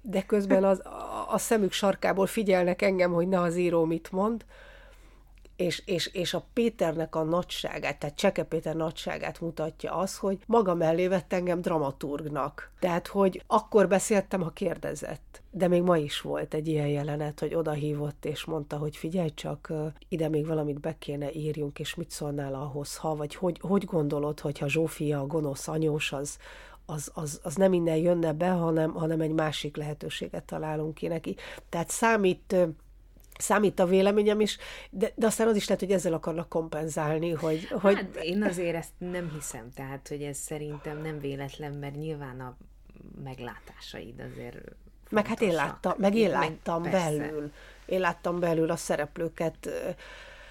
de 0.00 0.22
közben 0.22 0.64
az, 0.64 0.80
a, 0.86 1.26
a 1.28 1.38
szemük 1.38 1.72
sarkából 1.72 2.26
figyelnek 2.26 2.82
engem, 2.82 3.12
hogy 3.12 3.28
ne 3.28 3.40
az 3.40 3.56
író 3.56 3.84
mit 3.84 4.12
mond, 4.12 4.44
és, 5.62 5.82
és, 5.84 6.06
és 6.06 6.34
a 6.34 6.44
Péternek 6.52 7.16
a 7.16 7.22
nagyságát, 7.22 7.98
tehát 7.98 8.16
Cseke 8.16 8.42
Péter 8.42 8.76
nagyságát 8.76 9.40
mutatja 9.40 9.94
az, 9.94 10.18
hogy 10.18 10.38
maga 10.46 10.74
mellé 10.74 11.06
vett 11.06 11.32
engem 11.32 11.60
dramaturgnak. 11.60 12.72
Tehát, 12.78 13.06
hogy 13.06 13.42
akkor 13.46 13.88
beszéltem, 13.88 14.40
ha 14.40 14.50
kérdezett. 14.50 15.42
De 15.50 15.68
még 15.68 15.82
ma 15.82 15.96
is 15.96 16.20
volt 16.20 16.54
egy 16.54 16.68
ilyen 16.68 16.88
jelenet, 16.88 17.40
hogy 17.40 17.54
oda 17.54 17.72
hívott, 17.72 18.24
és 18.24 18.44
mondta, 18.44 18.76
hogy 18.76 18.96
figyelj 18.96 19.30
csak, 19.34 19.72
ide 20.08 20.28
még 20.28 20.46
valamit 20.46 20.80
be 20.80 20.98
kéne 20.98 21.32
írjunk, 21.32 21.78
és 21.78 21.94
mit 21.94 22.10
szólnál 22.10 22.54
ahhoz, 22.54 22.96
ha, 22.96 23.16
vagy 23.16 23.34
hogy, 23.34 23.58
hogy 23.60 23.84
gondolod, 23.84 24.40
hogyha 24.40 24.68
Zsófia 24.68 25.20
a 25.20 25.26
gonosz 25.26 25.68
anyós, 25.68 26.12
az, 26.12 26.38
az, 26.86 27.10
az, 27.14 27.40
az 27.42 27.54
nem 27.54 27.72
innen 27.72 27.96
jönne 27.96 28.32
be, 28.32 28.48
hanem, 28.48 28.92
hanem 28.92 29.20
egy 29.20 29.32
másik 29.32 29.76
lehetőséget 29.76 30.44
találunk 30.44 30.94
ki 30.94 31.06
neki. 31.06 31.36
Tehát 31.68 31.90
számít 31.90 32.56
számít 33.38 33.80
a 33.80 33.86
véleményem 33.86 34.40
is, 34.40 34.58
de, 34.90 35.12
de 35.14 35.26
aztán 35.26 35.48
az 35.48 35.56
is 35.56 35.68
lehet, 35.68 35.82
hogy 35.82 35.92
ezzel 35.92 36.12
akarnak 36.12 36.48
kompenzálni, 36.48 37.30
hogy... 37.30 37.66
hogy... 37.66 37.94
Hát 37.94 38.16
én 38.16 38.42
azért 38.42 38.76
ezt 38.76 38.92
nem 38.98 39.30
hiszem, 39.34 39.70
tehát, 39.74 40.08
hogy 40.08 40.22
ez 40.22 40.36
szerintem 40.36 41.02
nem 41.02 41.18
véletlen, 41.18 41.72
mert 41.72 41.96
nyilván 41.96 42.40
a 42.40 42.56
meglátásaid 43.24 44.20
azért 44.32 44.56
Meg 45.10 45.26
hát 45.26 45.40
én 45.40 45.52
láttam, 45.52 45.94
meg 45.96 46.14
én 46.14 46.30
láttam 46.30 46.82
meg, 46.82 46.92
belül. 46.92 47.52
Én 47.86 48.00
láttam 48.00 48.40
belül 48.40 48.70
a 48.70 48.76
szereplőket, 48.76 49.68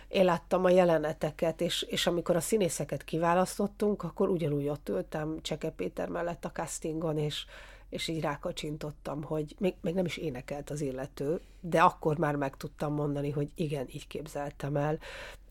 én 0.08 0.26
láttam 0.26 0.64
a 0.64 0.70
jeleneteket, 0.70 1.62
és, 1.62 1.82
és 1.82 2.08
amikor 2.08 2.36
a 2.36 2.42
színészeket 2.42 3.04
kiválasztottunk, 3.04 4.04
akkor 4.04 4.30
ugyanúgy 4.30 4.68
ott 4.68 4.90
ültem 4.90 5.38
Cseke 5.42 5.70
Péter 5.70 6.08
mellett 6.08 6.46
a 6.46 6.52
castingon, 6.52 7.18
és, 7.18 7.46
és 7.92 8.08
így 8.08 8.22
rákacsintottam, 8.22 9.24
hogy 9.24 9.56
még, 9.60 9.74
még 9.82 9.94
nem 9.94 10.06
is 10.06 10.18
énekelt 10.18 10.70
az 10.70 10.82
illető, 10.82 11.40
de 11.60 11.82
akkor 11.82 12.18
már 12.18 12.36
meg 12.36 12.58
tudtam 12.58 12.94
mondani, 12.94 13.30
hogy 13.30 13.50
igen, 13.56 13.88
így 13.92 14.08
képzeltem 14.08 14.76
el. 14.76 14.98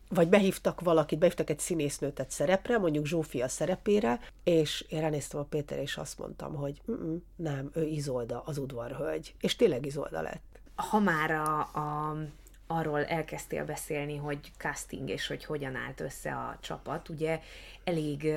Vagy 0.09 0.27
behívtak 0.27 0.81
valakit, 0.81 1.19
behívtak 1.19 1.49
egy 1.49 1.59
színésznőt 1.59 2.19
egy 2.19 2.29
szerepre, 2.29 2.77
mondjuk 2.77 3.05
Zsófia 3.05 3.47
szerepére, 3.47 4.19
és 4.43 4.85
én 4.89 5.01
ránéztem 5.01 5.39
a 5.39 5.43
Péter, 5.43 5.79
és 5.79 5.97
azt 5.97 6.19
mondtam, 6.19 6.55
hogy 6.55 6.81
nem, 7.35 7.69
ő 7.73 7.85
Izolda, 7.85 8.43
az 8.45 8.57
udvarhölgy. 8.57 9.33
És 9.39 9.55
tényleg 9.55 9.85
Izolda 9.85 10.21
lett. 10.21 10.59
Ha 10.75 10.99
már 10.99 11.31
a, 11.31 11.59
a 11.59 12.15
arról 12.67 13.05
elkezdtél 13.05 13.65
beszélni, 13.65 14.15
hogy 14.15 14.51
casting 14.57 15.09
és 15.09 15.27
hogy 15.27 15.45
hogyan 15.45 15.75
állt 15.75 15.99
össze 15.99 16.35
a 16.35 16.57
csapat, 16.61 17.09
ugye 17.09 17.39
elég 17.83 18.33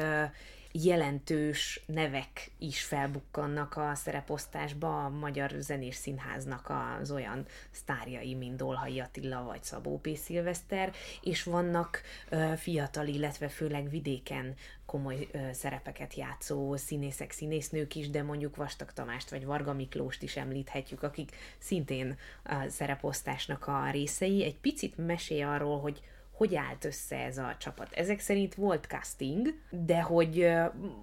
jelentős 0.82 1.82
nevek 1.86 2.50
is 2.58 2.82
felbukkannak 2.82 3.76
a 3.76 3.94
szereposztásba 3.94 5.04
a 5.04 5.08
Magyar 5.08 5.50
Zenés 5.58 5.94
Színháznak 5.94 6.72
az 7.00 7.10
olyan 7.10 7.46
sztárjai, 7.70 8.34
mint 8.34 8.56
Dolhai 8.56 9.00
Attila 9.00 9.42
vagy 9.42 9.64
Szabó 9.64 10.00
P. 10.00 10.16
Szilveszter, 10.16 10.92
és 11.22 11.42
vannak 11.42 12.00
fiatal, 12.56 13.06
illetve 13.06 13.48
főleg 13.48 13.90
vidéken 13.90 14.54
komoly 14.86 15.28
ö, 15.32 15.38
szerepeket 15.52 16.14
játszó 16.14 16.76
színészek, 16.76 17.30
színésznők 17.30 17.94
is, 17.94 18.10
de 18.10 18.22
mondjuk 18.22 18.56
Vastag 18.56 18.92
Tamást 18.92 19.30
vagy 19.30 19.44
Varga 19.44 19.72
Miklóst 19.72 20.22
is 20.22 20.36
említhetjük, 20.36 21.02
akik 21.02 21.36
szintén 21.58 22.16
a 22.44 22.68
szereposztásnak 22.68 23.66
a 23.66 23.90
részei. 23.90 24.44
Egy 24.44 24.56
picit 24.56 24.96
mesél 24.96 25.46
arról, 25.46 25.80
hogy 25.80 26.02
hogy 26.34 26.54
állt 26.54 26.84
össze 26.84 27.16
ez 27.16 27.38
a 27.38 27.56
csapat. 27.58 27.92
Ezek 27.92 28.20
szerint 28.20 28.54
volt 28.54 28.84
casting, 28.84 29.48
de 29.70 30.02
hogy, 30.02 30.52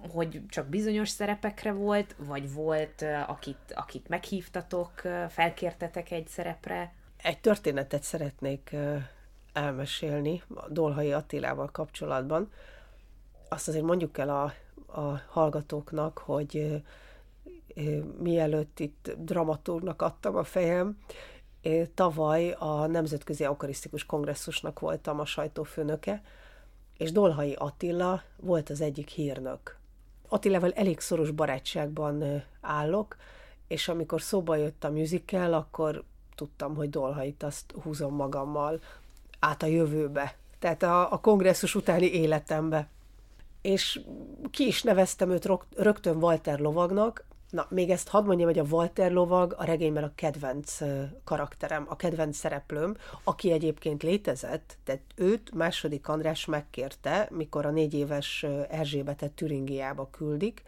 hogy 0.08 0.42
csak 0.48 0.66
bizonyos 0.66 1.08
szerepekre 1.08 1.72
volt, 1.72 2.14
vagy 2.18 2.52
volt, 2.52 3.04
akit, 3.26 3.72
akit 3.74 4.08
meghívtatok, 4.08 4.92
felkértetek 5.28 6.10
egy 6.10 6.28
szerepre? 6.28 6.94
Egy 7.16 7.40
történetet 7.40 8.02
szeretnék 8.02 8.76
elmesélni 9.52 10.42
Dolhai 10.68 11.12
Attilával 11.12 11.70
kapcsolatban. 11.70 12.50
Azt 13.48 13.68
azért 13.68 13.84
mondjuk 13.84 14.18
el 14.18 14.28
a, 14.28 14.54
a 15.00 15.20
hallgatóknak, 15.28 16.18
hogy 16.18 16.82
mielőtt 18.18 18.80
itt 18.80 19.14
dramaturgnak 19.18 20.02
adtam 20.02 20.36
a 20.36 20.44
fejem, 20.44 20.98
tavaly 21.94 22.54
a 22.58 22.86
Nemzetközi 22.86 23.44
Eukarisztikus 23.44 24.06
Kongresszusnak 24.06 24.80
voltam 24.80 25.20
a 25.20 25.24
sajtófőnöke, 25.24 26.22
és 26.96 27.12
Dolhai 27.12 27.52
Attila 27.58 28.22
volt 28.36 28.70
az 28.70 28.80
egyik 28.80 29.08
hírnök. 29.08 29.76
Attilával 30.28 30.72
elég 30.72 31.00
szoros 31.00 31.30
barátságban 31.30 32.44
állok, 32.60 33.16
és 33.68 33.88
amikor 33.88 34.22
szóba 34.22 34.56
jött 34.56 34.84
a 34.84 34.90
musical, 34.90 35.52
akkor 35.52 36.04
tudtam, 36.34 36.74
hogy 36.74 36.90
Dolhait 36.90 37.42
azt 37.42 37.74
húzom 37.82 38.14
magammal 38.14 38.80
át 39.38 39.62
a 39.62 39.66
jövőbe, 39.66 40.36
tehát 40.58 40.82
a, 40.82 41.12
a 41.12 41.20
kongresszus 41.20 41.74
utáni 41.74 42.06
életembe. 42.06 42.88
És 43.60 44.00
ki 44.50 44.66
is 44.66 44.82
neveztem 44.82 45.30
őt 45.30 45.48
rögtön 45.76 46.16
Walter 46.16 46.58
Lovagnak, 46.58 47.24
Na, 47.52 47.66
még 47.68 47.90
ezt 47.90 48.08
hadd 48.08 48.24
mondjam, 48.24 48.48
hogy 48.48 48.58
a 48.58 48.66
Walter 48.70 49.12
lovag 49.12 49.54
a 49.58 49.64
regényben 49.64 50.04
a 50.04 50.12
kedvenc 50.14 50.78
karakterem, 51.24 51.86
a 51.88 51.96
kedvenc 51.96 52.36
szereplőm, 52.36 52.96
aki 53.24 53.52
egyébként 53.52 54.02
létezett, 54.02 54.76
tehát 54.84 55.02
őt 55.14 55.54
második 55.54 56.08
András 56.08 56.44
megkérte, 56.44 57.28
mikor 57.30 57.66
a 57.66 57.70
négy 57.70 57.94
éves 57.94 58.46
Erzsébetet 58.68 59.32
Türingiába 59.32 60.08
küldik, 60.10 60.62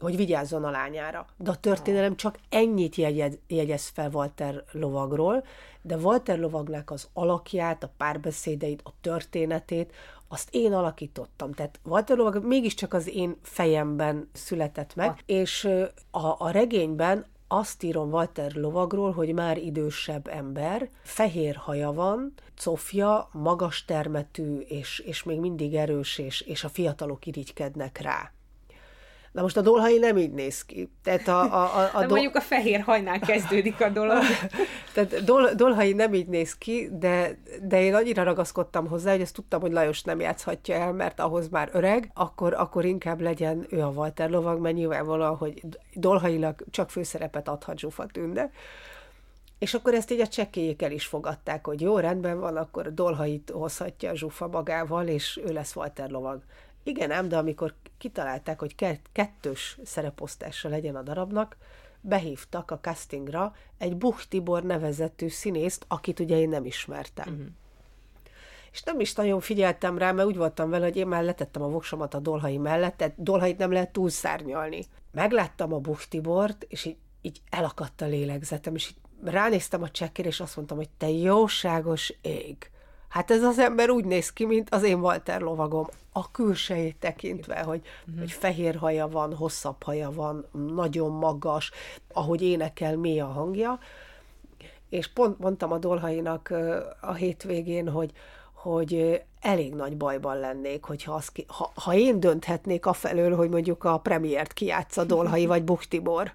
hogy 0.00 0.16
vigyázzon 0.16 0.64
a 0.64 0.70
lányára. 0.70 1.26
De 1.36 1.50
a 1.50 1.56
történelem 1.56 2.16
csak 2.16 2.38
ennyit 2.48 2.94
jegyez, 2.94 3.38
jegyez 3.46 3.86
fel 3.86 4.10
Walter 4.12 4.64
lovagról, 4.72 5.44
de 5.82 5.96
Walter 5.96 6.38
lovagnak 6.38 6.90
az 6.90 7.08
alakját, 7.12 7.82
a 7.82 7.92
párbeszédeit, 7.96 8.80
a 8.84 8.92
történetét, 9.00 9.92
azt 10.28 10.48
én 10.50 10.72
alakítottam. 10.72 11.52
Tehát 11.52 11.80
Walter 11.84 12.18
mégiscsak 12.42 12.92
az 12.92 13.08
én 13.08 13.36
fejemben 13.42 14.28
született 14.32 14.94
meg, 14.94 15.08
ah. 15.08 15.16
és 15.26 15.68
a, 16.10 16.44
a 16.44 16.50
regényben 16.50 17.26
azt 17.48 17.82
írom 17.82 18.12
Walter 18.12 18.52
lovagról, 18.52 19.12
hogy 19.12 19.34
már 19.34 19.58
idősebb 19.58 20.28
ember, 20.28 20.88
fehér 21.02 21.56
haja 21.56 21.92
van, 21.92 22.32
cofja, 22.56 23.28
magas 23.32 23.84
termetű, 23.84 24.58
és, 24.58 24.98
és 24.98 25.22
még 25.22 25.40
mindig 25.40 25.74
erős, 25.74 26.18
és, 26.18 26.40
és 26.40 26.64
a 26.64 26.68
fiatalok 26.68 27.26
irigykednek 27.26 27.98
rá. 27.98 28.32
Na 29.36 29.42
most 29.42 29.56
a 29.56 29.60
dolhai 29.60 29.98
nem 29.98 30.16
így 30.16 30.32
néz 30.32 30.64
ki. 30.64 30.90
Tehát 31.02 31.28
a, 31.28 31.40
a, 31.42 31.62
a, 31.62 31.90
a 31.92 32.00
dol... 32.00 32.08
mondjuk 32.08 32.34
a 32.34 32.40
fehér 32.40 32.80
hajnál 32.80 33.18
kezdődik 33.18 33.80
a 33.80 33.88
dolog. 33.88 34.22
Tehát 34.94 35.24
dol, 35.24 35.50
dolhai 35.54 35.92
nem 35.92 36.14
így 36.14 36.26
néz 36.26 36.54
ki, 36.54 36.88
de, 36.92 37.38
de 37.62 37.82
én 37.82 37.94
annyira 37.94 38.22
ragaszkodtam 38.22 38.86
hozzá, 38.88 39.10
hogy 39.10 39.20
ezt 39.20 39.34
tudtam, 39.34 39.60
hogy 39.60 39.72
Lajos 39.72 40.02
nem 40.02 40.20
játszhatja 40.20 40.74
el, 40.74 40.92
mert 40.92 41.20
ahhoz 41.20 41.48
már 41.48 41.68
öreg, 41.72 42.10
akkor, 42.14 42.54
akkor 42.54 42.84
inkább 42.84 43.20
legyen 43.20 43.66
ő 43.70 43.80
a 43.82 43.88
Walter 43.88 44.30
lovag, 44.30 44.60
mert 44.60 44.74
nyilvánvalóan, 44.74 45.36
hogy 45.36 45.62
dolhailag 45.94 46.64
csak 46.70 46.90
főszerepet 46.90 47.48
adhat 47.48 47.78
Zsufa 47.78 48.06
Tünde. 48.06 48.50
És 49.58 49.74
akkor 49.74 49.94
ezt 49.94 50.10
így 50.10 50.20
a 50.20 50.26
csekkélyék 50.26 50.82
el 50.82 50.92
is 50.92 51.06
fogadták, 51.06 51.66
hogy 51.66 51.80
jó, 51.80 51.98
rendben 51.98 52.40
van, 52.40 52.56
akkor 52.56 52.94
Dolhait 52.94 53.50
hozhatja 53.50 54.10
a 54.10 54.16
Zsufa 54.16 54.46
magával, 54.46 55.06
és 55.06 55.40
ő 55.46 55.52
lesz 55.52 55.76
Walter 55.76 56.10
lovag. 56.10 56.42
Igen 56.86 57.10
ám, 57.10 57.28
de 57.28 57.36
amikor 57.36 57.74
kitalálták, 57.98 58.58
hogy 58.58 58.74
kettős 59.12 59.78
szereposztása 59.84 60.68
legyen 60.68 60.96
a 60.96 61.02
darabnak, 61.02 61.56
behívtak 62.00 62.70
a 62.70 62.78
castingra 62.80 63.54
egy 63.78 63.96
Buch 63.96 64.28
Tibor 64.28 64.62
nevezetű 64.62 65.28
színészt, 65.28 65.84
akit 65.88 66.20
ugye 66.20 66.38
én 66.38 66.48
nem 66.48 66.64
ismertem. 66.64 67.32
Uh-huh. 67.32 67.46
És 68.72 68.82
nem 68.82 69.00
is 69.00 69.14
nagyon 69.14 69.40
figyeltem 69.40 69.98
rá, 69.98 70.12
mert 70.12 70.28
úgy 70.28 70.36
voltam 70.36 70.70
vele, 70.70 70.84
hogy 70.84 70.96
én 70.96 71.06
már 71.06 71.24
letettem 71.24 71.62
a 71.62 71.68
voksomat 71.68 72.14
a 72.14 72.18
dolhai 72.18 72.58
mellett, 72.58 72.96
tehát 72.96 73.22
dolhait 73.22 73.58
nem 73.58 73.72
lehet 73.72 73.92
túlszárnyalni. 73.92 74.84
Megláttam 75.12 75.72
a 75.72 75.78
Buch 75.78 76.08
Tibort, 76.08 76.66
és 76.68 76.84
így, 76.84 76.96
így 77.20 77.40
elakadt 77.50 78.00
a 78.00 78.06
lélegzetem, 78.06 78.74
és 78.74 78.88
így 78.88 79.30
ránéztem 79.32 79.82
a 79.82 79.90
csekkére, 79.90 80.28
és 80.28 80.40
azt 80.40 80.56
mondtam, 80.56 80.76
hogy 80.76 80.90
te 80.98 81.10
jóságos 81.10 82.12
ég 82.20 82.70
Hát 83.16 83.30
ez 83.30 83.42
az 83.42 83.58
ember 83.58 83.90
úgy 83.90 84.04
néz 84.04 84.32
ki, 84.32 84.44
mint 84.44 84.74
az 84.74 84.82
én 84.82 84.98
Walter 84.98 85.40
lovagom, 85.40 85.86
a 86.12 86.30
külsejét 86.30 86.96
tekintve, 86.96 87.60
hogy, 87.60 87.80
uh-huh. 88.06 88.18
hogy 88.18 88.30
fehér 88.30 88.76
haja 88.76 89.08
van, 89.08 89.34
hosszabb 89.34 89.82
haja 89.82 90.10
van, 90.10 90.46
nagyon 90.74 91.10
magas, 91.10 91.70
ahogy 92.12 92.42
énekel, 92.42 92.96
mély 92.96 93.20
a 93.20 93.26
hangja. 93.26 93.78
És 94.88 95.12
pont 95.12 95.38
mondtam 95.38 95.72
a 95.72 95.78
Dolhainak 95.78 96.54
a 97.00 97.12
hétvégén, 97.12 97.88
hogy, 97.88 98.12
hogy 98.52 99.22
elég 99.40 99.74
nagy 99.74 99.96
bajban 99.96 100.38
lennék, 100.38 100.84
hogyha 100.84 101.14
az 101.14 101.28
ki, 101.28 101.44
ha, 101.48 101.72
ha 101.74 101.94
én 101.94 102.20
dönthetnék 102.20 102.86
afelől, 102.86 103.36
hogy 103.36 103.48
mondjuk 103.48 103.84
a 103.84 103.98
premiért 103.98 104.52
kiátsza 104.52 105.04
Dolhai 105.04 105.46
vagy 105.46 105.62
Buktibor, 105.62 106.32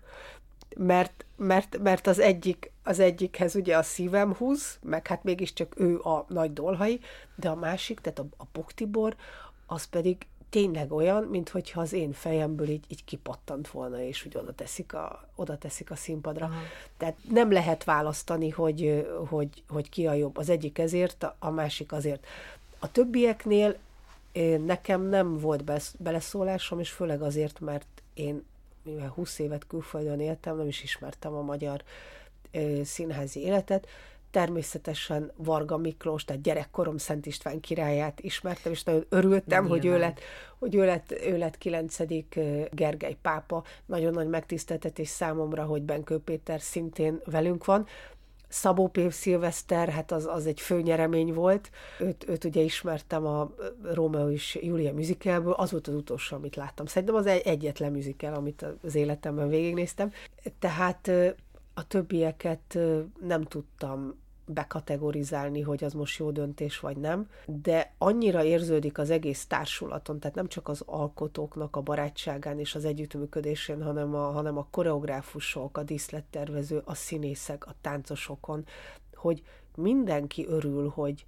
mert, 0.77 1.25
mert, 1.35 1.77
mert 1.77 2.07
az 2.07 2.19
egyik 2.19 2.71
az 2.83 2.99
egyikhez 2.99 3.55
ugye 3.55 3.77
a 3.77 3.83
szívem 3.83 4.33
húz, 4.33 4.79
meg 4.81 5.07
hát 5.07 5.23
mégiscsak 5.23 5.79
ő 5.79 5.99
a 5.99 6.25
nagy 6.27 6.53
dolhai, 6.53 6.99
de 7.35 7.49
a 7.49 7.55
másik, 7.55 7.99
tehát 7.99 8.19
a, 8.19 8.25
a 8.37 8.45
Poktibor, 8.51 9.15
az 9.65 9.85
pedig 9.85 10.17
tényleg 10.49 10.91
olyan, 10.91 11.23
mintha 11.23 11.81
az 11.81 11.93
én 11.93 12.13
fejemből 12.13 12.69
így, 12.69 12.85
így 12.87 13.03
kipattant 13.03 13.67
volna, 13.67 14.01
és 14.01 14.25
úgy 14.25 14.37
oda 14.37 14.53
teszik 14.53 14.93
a, 14.93 15.27
oda 15.35 15.57
teszik 15.57 15.91
a 15.91 15.95
színpadra. 15.95 16.45
Aha. 16.45 16.61
Tehát 16.97 17.15
nem 17.29 17.51
lehet 17.51 17.83
választani, 17.83 18.49
hogy, 18.49 19.07
hogy, 19.29 19.63
hogy 19.69 19.89
ki 19.89 20.07
a 20.07 20.13
jobb. 20.13 20.37
Az 20.37 20.49
egyik 20.49 20.77
ezért, 20.77 21.27
a 21.39 21.49
másik 21.49 21.91
azért. 21.91 22.25
A 22.79 22.91
többieknél 22.91 23.77
nekem 24.65 25.01
nem 25.01 25.39
volt 25.39 25.63
beleszólásom, 25.97 26.79
és 26.79 26.89
főleg 26.89 27.21
azért, 27.21 27.59
mert 27.59 27.87
én 28.13 28.43
mivel 28.83 29.09
20 29.09 29.39
évet 29.39 29.67
külföldön 29.67 30.19
éltem, 30.19 30.57
nem 30.57 30.67
is 30.67 30.83
ismertem 30.83 31.33
a 31.33 31.41
magyar 31.41 31.83
színházi 32.83 33.39
életet, 33.39 33.87
természetesen 34.31 35.31
Varga 35.35 35.77
Miklós, 35.77 36.25
tehát 36.25 36.41
gyerekkorom 36.41 36.97
Szent 36.97 37.25
István 37.25 37.59
királyát 37.59 38.19
ismertem, 38.19 38.71
és 38.71 38.83
nagyon 38.83 39.05
örültem, 39.09 39.67
hogy 39.67 39.85
ő 39.85 39.97
lett, 39.97 40.19
hogy 40.59 40.75
ő 40.75 40.85
lett, 40.85 41.11
ő 41.11 41.37
lett 41.37 41.57
9. 41.57 41.97
Gergely 42.71 43.17
pápa. 43.21 43.63
Nagyon 43.85 44.13
nagy 44.13 44.27
megtiszteltetés 44.27 45.07
számomra, 45.07 45.63
hogy 45.63 45.81
Benkő 45.81 46.19
Péter 46.19 46.61
szintén 46.61 47.21
velünk 47.25 47.65
van. 47.65 47.87
Szabó 48.51 48.87
P. 48.87 49.11
Szilveszter, 49.11 49.89
hát 49.89 50.11
az, 50.11 50.25
az 50.25 50.45
egy 50.45 50.61
főnyeremény 50.61 51.33
volt. 51.33 51.69
Őt, 51.99 52.29
őt 52.29 52.43
ugye 52.43 52.61
ismertem 52.61 53.25
a 53.25 53.51
Rómeó 53.93 54.29
és 54.29 54.59
Júlia 54.61 54.93
musicalből, 54.93 55.53
az 55.53 55.71
volt 55.71 55.87
az 55.87 55.93
utolsó, 55.93 56.35
amit 56.35 56.55
láttam. 56.55 56.85
Szerintem 56.85 57.15
az 57.15 57.25
egy, 57.25 57.41
egyetlen 57.45 57.91
musical, 57.91 58.33
amit 58.33 58.65
az 58.83 58.95
életemben 58.95 59.49
végignéztem. 59.49 60.11
Tehát 60.59 61.11
a 61.73 61.87
többieket 61.87 62.77
nem 63.21 63.43
tudtam 63.43 64.20
bekategorizálni, 64.53 65.61
hogy 65.61 65.83
az 65.83 65.93
most 65.93 66.19
jó 66.19 66.31
döntés 66.31 66.79
vagy 66.79 66.97
nem, 66.97 67.29
de 67.45 67.93
annyira 67.97 68.43
érződik 68.43 68.97
az 68.97 69.09
egész 69.09 69.45
társulaton, 69.45 70.19
tehát 70.19 70.35
nem 70.35 70.47
csak 70.47 70.67
az 70.67 70.83
alkotóknak 70.85 71.75
a 71.75 71.81
barátságán 71.81 72.59
és 72.59 72.75
az 72.75 72.85
együttműködésén, 72.85 73.83
hanem 73.83 74.15
a, 74.15 74.31
hanem 74.31 74.57
a 74.57 74.67
koreográfusok, 74.71 75.77
a 75.77 75.83
díszlettervező, 75.83 76.81
a 76.85 76.93
színészek, 76.93 77.65
a 77.65 77.75
táncosokon, 77.81 78.65
hogy 79.13 79.43
mindenki 79.75 80.45
örül, 80.47 80.89
hogy, 80.89 81.25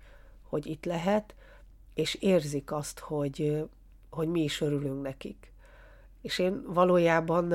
hogy 0.49 0.65
itt 0.65 0.85
lehet, 0.85 1.35
és 1.93 2.13
érzik 2.13 2.71
azt, 2.71 2.99
hogy, 2.99 3.63
hogy 4.09 4.27
mi 4.27 4.43
is 4.43 4.61
örülünk 4.61 5.01
nekik. 5.01 5.53
És 6.21 6.39
én 6.39 6.63
valójában 6.65 7.53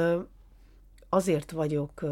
azért 1.08 1.50
vagyok 1.50 2.04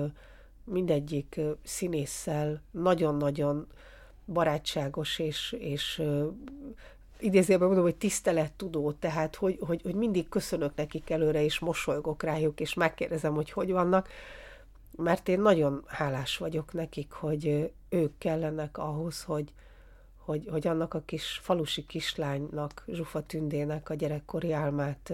mindegyik 0.66 1.40
színésszel 1.62 2.62
nagyon-nagyon 2.70 3.66
barátságos 4.24 5.18
és, 5.18 5.56
és 5.58 6.02
idézőben 7.18 7.66
mondom, 7.66 7.84
hogy 7.84 7.96
tisztelettudó, 7.96 8.92
tehát 8.92 9.36
hogy, 9.36 9.58
hogy, 9.60 9.82
hogy 9.82 9.94
mindig 9.94 10.28
köszönök 10.28 10.74
nekik 10.74 11.10
előre, 11.10 11.44
és 11.44 11.58
mosolygok 11.58 12.22
rájuk, 12.22 12.60
és 12.60 12.74
megkérdezem, 12.74 13.34
hogy 13.34 13.50
hogy 13.50 13.72
vannak, 13.72 14.08
mert 14.96 15.28
én 15.28 15.40
nagyon 15.40 15.84
hálás 15.86 16.36
vagyok 16.36 16.72
nekik, 16.72 17.12
hogy 17.12 17.72
ők 17.88 18.18
kellenek 18.18 18.78
ahhoz, 18.78 19.22
hogy, 19.22 19.52
hogy, 20.16 20.48
hogy 20.50 20.66
annak 20.66 20.94
a 20.94 21.02
kis 21.04 21.40
falusi 21.42 21.86
kislánynak, 21.86 22.84
Zsufa 22.86 23.22
Tündének 23.22 23.90
a 23.90 23.94
gyerekkori 23.94 24.52
álmát 24.52 25.12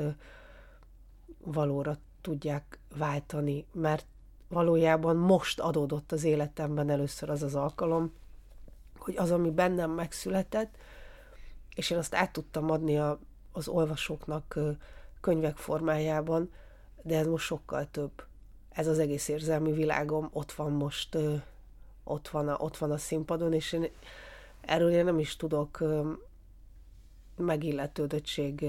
valóra 1.39 1.97
tudják 2.21 2.79
váltani, 2.97 3.65
mert 3.73 4.07
valójában 4.53 5.17
most 5.17 5.61
adódott 5.61 6.13
az 6.13 6.25
életemben 6.25 6.91
először 6.91 7.31
az 7.31 7.43
az 7.43 7.55
alkalom, 7.55 8.13
hogy 8.99 9.17
az, 9.17 9.31
ami 9.31 9.51
bennem 9.51 9.91
megszületett, 9.91 10.77
és 11.75 11.91
én 11.91 11.99
azt 11.99 12.15
át 12.15 12.33
tudtam 12.33 12.71
adni 12.71 12.99
a, 12.99 13.19
az 13.53 13.69
olvasóknak 13.69 14.59
könyvek 15.21 15.57
formájában, 15.57 16.53
de 17.03 17.19
ez 17.19 17.27
most 17.27 17.45
sokkal 17.47 17.89
több. 17.91 18.25
Ez 18.71 18.87
az 18.87 18.99
egész 18.99 19.29
érzelmi 19.29 19.73
világom 19.73 20.29
ott 20.33 20.53
van 20.53 20.73
most, 20.73 21.19
ott 22.05 22.29
van 22.29 22.49
a, 22.49 22.57
ott 22.59 22.77
van 22.77 22.91
a 22.91 22.99
színpadon, 22.99 23.53
és 23.53 23.73
én 23.73 23.89
erről 24.61 24.91
én 24.91 25.05
nem 25.05 25.19
is 25.19 25.37
tudok 25.37 25.83
megilletődöttség 27.37 28.67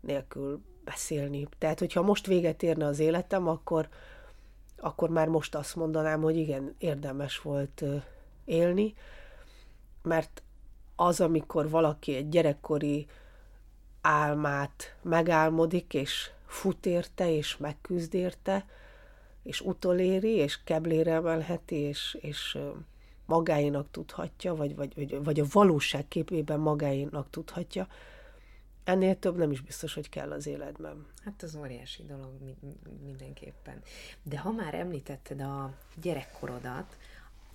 nélkül 0.00 0.60
beszélni. 0.84 1.48
Tehát, 1.58 1.78
hogyha 1.78 2.02
most 2.02 2.26
véget 2.26 2.62
érne 2.62 2.86
az 2.86 2.98
életem, 2.98 3.48
akkor, 3.48 3.88
akkor 4.80 5.10
már 5.10 5.28
most 5.28 5.54
azt 5.54 5.76
mondanám, 5.76 6.20
hogy 6.20 6.36
igen, 6.36 6.74
érdemes 6.78 7.38
volt 7.38 7.84
élni, 8.44 8.94
mert 10.02 10.42
az, 10.96 11.20
amikor 11.20 11.70
valaki 11.70 12.14
egy 12.14 12.28
gyerekkori 12.28 13.06
álmát 14.00 14.96
megálmodik, 15.02 15.94
és 15.94 16.30
fut 16.46 16.86
érte, 16.86 17.30
és 17.30 17.56
megküzd 17.56 18.14
érte, 18.14 18.66
és 19.42 19.60
utoléri, 19.60 20.30
és 20.34 20.62
keblére 20.64 21.12
emelheti, 21.12 21.76
és, 21.76 22.16
és 22.20 22.58
magáinak 23.26 23.90
tudhatja, 23.90 24.54
vagy, 24.54 24.76
vagy, 24.76 24.94
vagy, 24.94 25.24
vagy 25.24 25.40
a 25.40 25.44
valóság 25.52 26.08
képében 26.08 26.60
magáinak 26.60 27.30
tudhatja, 27.30 27.86
ennél 28.88 29.18
több 29.18 29.36
nem 29.36 29.50
is 29.50 29.60
biztos, 29.60 29.94
hogy 29.94 30.08
kell 30.08 30.32
az 30.32 30.46
életben. 30.46 31.06
Hát 31.24 31.42
az 31.42 31.56
óriási 31.56 32.02
dolog 32.02 32.32
mindenképpen. 33.04 33.82
De 34.22 34.38
ha 34.38 34.50
már 34.50 34.74
említetted 34.74 35.40
a 35.40 35.74
gyerekkorodat, 36.02 36.96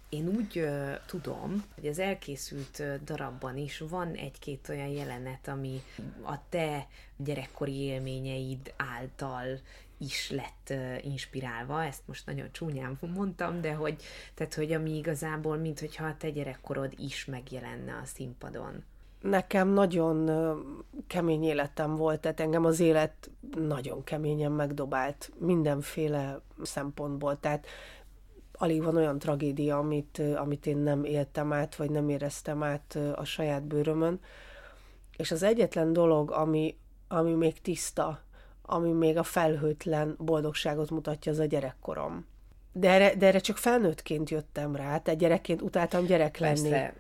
én 0.10 0.28
úgy 0.28 0.58
uh, 0.58 0.92
tudom, 1.06 1.64
hogy 1.76 1.88
az 1.88 2.00
elkészült 2.00 2.84
darabban 3.04 3.58
is 3.58 3.78
van 3.78 4.14
egy-két 4.14 4.70
olyan 4.70 4.88
jelenet, 4.88 5.48
ami 5.48 5.82
a 6.22 6.50
te 6.50 6.88
gyerekkori 7.18 7.76
élményeid 7.76 8.74
által 8.78 9.60
is 9.98 10.30
lett 10.30 10.68
uh, 10.70 11.06
inspirálva, 11.06 11.84
ezt 11.84 12.08
most 12.08 12.26
nagyon 12.26 12.52
csúnyán 12.52 13.00
mondtam, 13.14 13.62
de 13.62 13.74
hogy, 13.74 14.02
tehát, 14.34 14.54
hogy 14.54 14.72
ami 14.72 14.98
igazából, 14.98 15.58
mint 15.58 15.80
hogyha 15.80 16.06
a 16.06 16.18
te 16.18 16.30
gyerekkorod 16.30 16.94
is 16.98 17.26
megjelenne 17.26 17.94
a 17.96 18.06
színpadon. 18.06 18.84
Nekem 19.24 19.68
nagyon 19.68 20.30
kemény 21.08 21.44
életem 21.44 21.96
volt, 21.96 22.20
tehát 22.20 22.40
engem 22.40 22.66
az 22.66 22.80
élet 22.80 23.32
nagyon 23.56 24.04
keményen 24.04 24.52
megdobált 24.52 25.32
mindenféle 25.40 26.42
szempontból, 26.62 27.40
tehát 27.40 27.66
alig 28.52 28.84
van 28.84 28.96
olyan 28.96 29.20
tragédia, 29.20 29.78
amit, 29.78 30.22
amit 30.36 30.66
én 30.66 30.78
nem 30.78 31.04
éltem 31.04 31.54
át, 31.54 31.76
vagy 31.76 31.90
nem 31.90 32.10
éreztem 32.10 32.64
át 32.64 33.00
a 33.16 33.24
saját 33.24 33.64
bőrömön. 33.64 34.20
És 35.18 35.32
az 35.32 35.44
egyetlen 35.44 35.94
dolog, 35.94 36.32
ami, 36.32 36.78
ami 37.08 37.34
még 37.34 37.62
tiszta, 37.62 38.22
ami 38.62 38.92
még 38.92 39.18
a 39.18 39.24
felhőtlen 39.24 40.16
boldogságot 40.20 40.90
mutatja, 40.90 41.32
az 41.32 41.40
a 41.40 41.46
gyerekkorom. 41.46 42.26
De 42.76 42.90
erre, 42.90 43.16
de 43.16 43.26
erre 43.26 43.40
csak 43.40 43.58
felnőttként 43.58 44.30
jöttem 44.30 44.76
rá, 44.76 44.98
tehát 44.98 45.20
gyerekként 45.20 45.62
utáltam 45.62 46.06
gyerek 46.06 46.38
lenni. 46.38 46.70
Persze, 46.70 46.94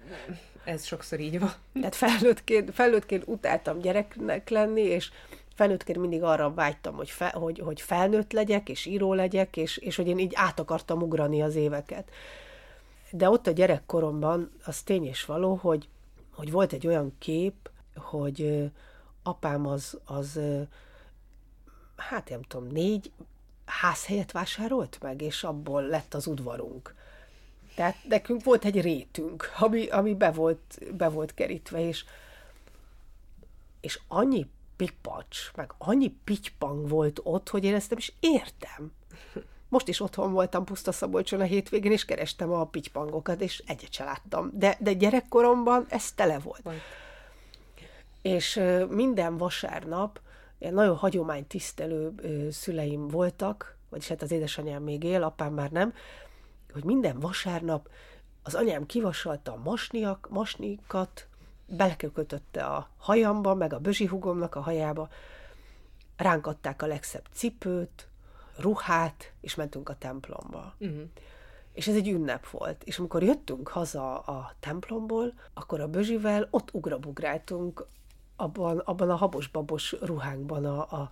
ez 0.64 0.86
sokszor 0.86 1.20
így 1.20 1.40
van. 1.40 1.54
Tehát 1.74 1.96
felnőttként, 1.96 2.74
felnőttként 2.74 3.24
utáltam 3.28 3.80
gyereknek 3.80 4.50
lenni, 4.50 4.82
és 4.82 5.12
felnőttként 5.56 5.98
mindig 5.98 6.24
arra 6.24 6.54
vágytam, 6.54 6.96
hogy, 6.96 7.10
fe, 7.10 7.30
hogy, 7.30 7.60
hogy 7.60 7.82
felnőtt 7.82 8.32
legyek, 8.32 8.70
és 8.70 8.86
író 8.86 9.14
legyek, 9.14 9.58
és, 9.58 9.78
és 9.78 9.96
hogy 9.96 10.08
én 10.08 10.20
így 10.20 10.34
át 10.36 10.60
akartam 10.60 11.02
ugrani 11.02 11.42
az 11.42 11.56
éveket. 11.56 12.10
De 13.12 13.30
ott 13.30 13.48
a 13.48 13.52
gyerekkoromban 13.52 14.52
az 14.66 14.82
tény 14.82 15.06
és 15.06 15.26
való, 15.26 15.56
hogy, 15.56 15.88
hogy 16.34 16.52
volt 16.52 16.74
egy 16.74 16.88
olyan 16.88 17.14
kép, 17.20 17.70
hogy 17.96 18.72
apám 19.24 19.68
az, 19.68 20.00
az 20.06 20.40
hát 21.96 22.30
nem 22.30 22.42
tudom, 22.42 22.68
négy 22.68 23.12
házhelyet 23.66 24.32
vásárolt 24.32 24.98
meg, 25.02 25.22
és 25.22 25.44
abból 25.44 25.82
lett 25.82 26.14
az 26.14 26.28
udvarunk. 26.28 26.96
Tehát 27.76 27.96
nekünk 28.08 28.44
volt 28.44 28.66
egy 28.66 28.82
rétünk, 28.82 29.52
ami, 29.58 29.88
ami 29.88 30.16
be, 30.16 30.32
volt, 30.32 30.80
be 30.98 31.10
volt 31.10 31.34
kerítve, 31.34 31.88
és, 31.88 32.06
és 33.82 34.00
annyi 34.08 34.48
pipacs, 34.76 35.52
meg 35.56 35.74
annyi 35.78 36.16
pitypang 36.24 36.90
volt 36.90 37.20
ott, 37.24 37.50
hogy 37.50 37.64
én 37.64 37.76
ezt 37.76 37.90
nem 37.90 37.98
is 38.00 38.14
értem. 38.20 38.92
Most 39.70 39.88
is 39.88 40.00
otthon 40.00 40.32
voltam 40.32 40.64
Puszta 40.64 40.92
Szabolcson 40.92 41.40
a 41.40 41.44
hétvégén, 41.44 41.92
és 41.92 42.06
kerestem 42.06 42.52
a 42.52 42.66
pitypangokat, 42.66 43.42
és 43.42 43.64
egyet 43.68 43.94
se 43.94 44.04
láttam. 44.04 44.50
De, 44.54 44.78
de 44.80 44.94
gyerekkoromban 44.94 45.86
ez 45.90 46.12
tele 46.12 46.40
volt. 46.40 46.62
Vagy. 46.62 46.82
És 48.22 48.62
minden 48.90 49.38
vasárnap 49.38 50.20
ilyen 50.64 50.76
nagyon 50.76 50.96
hagyománytisztelő 50.96 52.14
szüleim 52.52 53.08
voltak, 53.08 53.78
vagyis 53.90 54.08
hát 54.08 54.22
az 54.22 54.32
édesanyám 54.32 54.84
még 54.84 55.04
él, 55.04 55.24
apám 55.24 55.54
már 55.54 55.72
nem, 55.72 55.94
hogy 56.74 56.84
minden 56.84 57.20
vasárnap 57.20 57.90
az 58.44 58.56
anyám 58.56 58.86
kivasalta 58.86 59.52
a 59.52 59.62
masniak, 59.64 60.28
masnikat, 60.30 61.28
belekötötte 61.68 62.66
a 62.66 62.90
hajamba, 62.98 63.54
meg 63.54 63.74
a 63.74 63.82
hugomnak 64.10 64.56
a 64.56 64.62
hajába, 64.62 65.10
ránk 66.18 66.48
adták 66.48 66.82
a 66.82 66.88
legszebb 66.88 67.26
cipőt, 67.34 68.08
ruhát, 68.58 69.34
és 69.42 69.56
mentünk 69.56 69.90
a 69.90 69.96
templomba. 69.96 70.76
Uh-huh. 70.80 71.02
És 71.74 71.88
ez 71.88 71.96
egy 71.96 72.08
ünnep 72.08 72.50
volt. 72.50 72.84
És 72.84 73.00
amikor 73.00 73.24
jöttünk 73.24 73.68
haza 73.68 74.20
a 74.20 74.56
templomból, 74.60 75.34
akkor 75.54 75.80
a 75.80 75.88
bözsivel 75.88 76.48
ott 76.50 76.74
ugrabugráltunk 76.74 77.88
abban, 78.44 78.78
abban 78.78 79.10
a 79.10 79.16
habos-babos 79.16 79.96
ruhánkban 80.02 80.66
a, 80.66 80.80
a, 80.80 81.10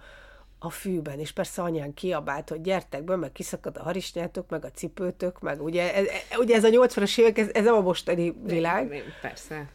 a 0.60 0.70
fűben, 0.70 1.20
és 1.20 1.32
persze 1.32 1.62
anyán 1.62 1.94
kiabált, 1.94 2.50
hogy 2.50 2.62
gyertek 2.62 3.04
be, 3.04 3.16
meg 3.16 3.32
kiszakad 3.32 3.78
a 3.78 3.84
harisnyátok, 3.84 4.50
meg 4.50 4.66
a 4.66 4.72
cipőtök, 4.72 5.40
meg 5.40 5.64
ugye 5.64 5.94
ez, 5.94 6.06
ugye 6.38 6.56
ez 6.56 6.64
a 6.64 6.70
80-as 6.70 7.20
évek, 7.20 7.38
ez, 7.38 7.50
ez 7.54 7.64
nem 7.64 7.76
a 7.76 7.82
mostani 7.82 8.34
világ. 8.44 9.04
Persze. 9.22 9.70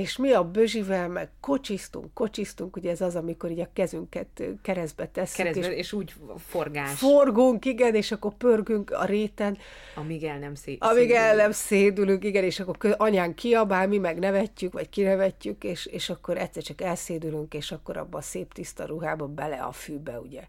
És 0.00 0.16
mi 0.16 0.32
a 0.32 0.44
bözsivel, 0.44 1.08
meg 1.08 1.30
kocsisztunk, 1.40 2.14
kocsisztunk, 2.14 2.76
ugye 2.76 2.90
ez 2.90 3.00
az, 3.00 3.16
amikor 3.16 3.50
így 3.50 3.60
a 3.60 3.68
kezünket 3.72 4.42
keresztbe 4.62 5.06
tesszük. 5.06 5.36
Keresztbe, 5.36 5.72
és, 5.72 5.78
és 5.78 5.92
úgy 5.92 6.14
forgás. 6.36 6.98
Forgunk, 6.98 7.64
igen, 7.64 7.94
és 7.94 8.12
akkor 8.12 8.34
pörgünk 8.34 8.90
a 8.90 9.04
réten. 9.04 9.58
Amíg 9.94 10.24
el 10.24 10.38
nem 10.38 10.54
szé- 10.54 10.82
Amíg 10.82 11.10
el 11.10 11.36
nem 11.36 11.52
szédülünk, 11.52 12.24
igen, 12.24 12.44
és 12.44 12.60
akkor 12.60 12.94
anyán 12.98 13.34
kiabál, 13.34 13.88
mi 13.88 13.98
meg 13.98 14.18
nevetjük, 14.18 14.72
vagy 14.72 14.88
kinevetjük, 14.88 15.64
és, 15.64 15.86
és 15.86 16.10
akkor 16.10 16.38
egyszer 16.38 16.62
csak 16.62 16.80
elszédülünk, 16.80 17.54
és 17.54 17.72
akkor 17.72 17.96
abba 17.96 18.18
a 18.18 18.22
szép 18.22 18.52
tiszta 18.52 18.84
ruhába 18.86 19.26
bele 19.26 19.56
a 19.56 19.72
fűbe, 19.72 20.20
ugye 20.20 20.42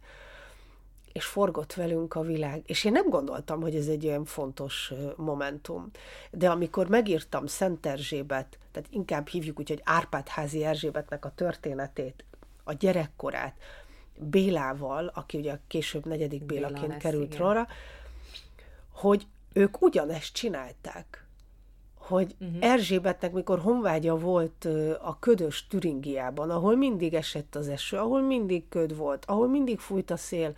és 1.13 1.25
forgott 1.25 1.73
velünk 1.73 2.15
a 2.15 2.21
világ. 2.21 2.61
És 2.65 2.83
én 2.83 2.91
nem 2.91 3.09
gondoltam, 3.09 3.61
hogy 3.61 3.75
ez 3.75 3.87
egy 3.87 4.05
olyan 4.05 4.25
fontos 4.25 4.93
momentum. 5.15 5.91
De 6.31 6.49
amikor 6.49 6.87
megírtam 6.87 7.45
Szent 7.45 7.85
Erzsébet, 7.85 8.57
tehát 8.71 8.89
inkább 8.91 9.27
hívjuk 9.27 9.59
úgy, 9.59 9.69
hogy 9.69 9.81
Árpád-házi 9.83 10.63
Erzsébetnek 10.65 11.25
a 11.25 11.31
történetét, 11.35 12.23
a 12.63 12.73
gyerekkorát, 12.73 13.55
Bélával, 14.17 15.11
aki 15.13 15.37
ugye 15.37 15.57
később 15.67 16.05
negyedik 16.05 16.43
Bélaként 16.43 16.79
Béla 16.79 16.93
lesz, 16.93 17.01
került 17.01 17.37
róla, 17.37 17.67
hogy 18.91 19.27
ők 19.53 19.81
ugyanezt 19.81 20.33
csinálták 20.33 21.25
hogy 22.11 22.35
uh-huh. 22.39 22.57
Erzsébetnek, 22.59 23.31
mikor 23.31 23.59
honvágya 23.59 24.17
volt 24.17 24.67
a 25.01 25.19
ködös 25.19 25.67
Türingiában, 25.67 26.49
ahol 26.49 26.75
mindig 26.75 27.13
esett 27.13 27.55
az 27.55 27.67
eső, 27.67 27.97
ahol 27.97 28.21
mindig 28.21 28.69
köd 28.69 28.95
volt, 28.95 29.25
ahol 29.25 29.47
mindig 29.47 29.79
fújt 29.79 30.11
a 30.11 30.17
szél, 30.17 30.53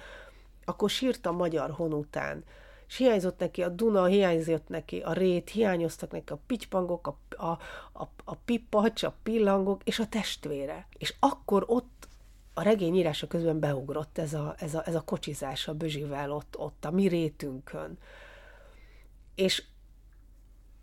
akkor 0.66 0.90
sírt 0.90 1.26
a 1.26 1.32
magyar 1.32 1.72
hon 1.72 1.94
után. 1.94 2.44
És 2.88 2.98
hiányzott 2.98 3.40
neki 3.40 3.64
a 3.64 3.70
Duna, 3.70 4.06
hiányzott 4.06 4.68
neki 4.68 5.00
a 5.00 5.14
rét, 5.14 5.50
hiányoztak 5.50 6.12
neki 6.12 6.34
a 6.34 6.40
pitypangok, 6.48 7.08
a, 7.08 7.18
a, 7.46 7.60
a, 7.94 8.08
a 8.24 8.36
pipacs, 8.36 9.04
a 9.04 9.14
pillangok, 9.24 9.82
és 9.84 10.00
a 10.00 10.08
testvére. 10.08 10.88
És 10.98 11.16
akkor 11.20 11.64
ott 11.68 12.08
a 12.54 12.62
regény 12.62 12.96
írása 12.96 13.28
közben 13.28 13.60
beugrott 13.60 14.18
ez 14.18 14.34
a, 14.34 14.56
ez 14.58 14.74
a, 14.74 14.84
ez 14.86 14.96
a 14.96 15.02
kocsizás 15.02 15.68
a 15.68 15.74
Bözsivel 15.74 16.32
ott, 16.32 16.58
ott 16.58 16.86
a 16.86 16.92
mi 16.92 17.08
rétünkön. 17.08 17.98
És 19.36 19.64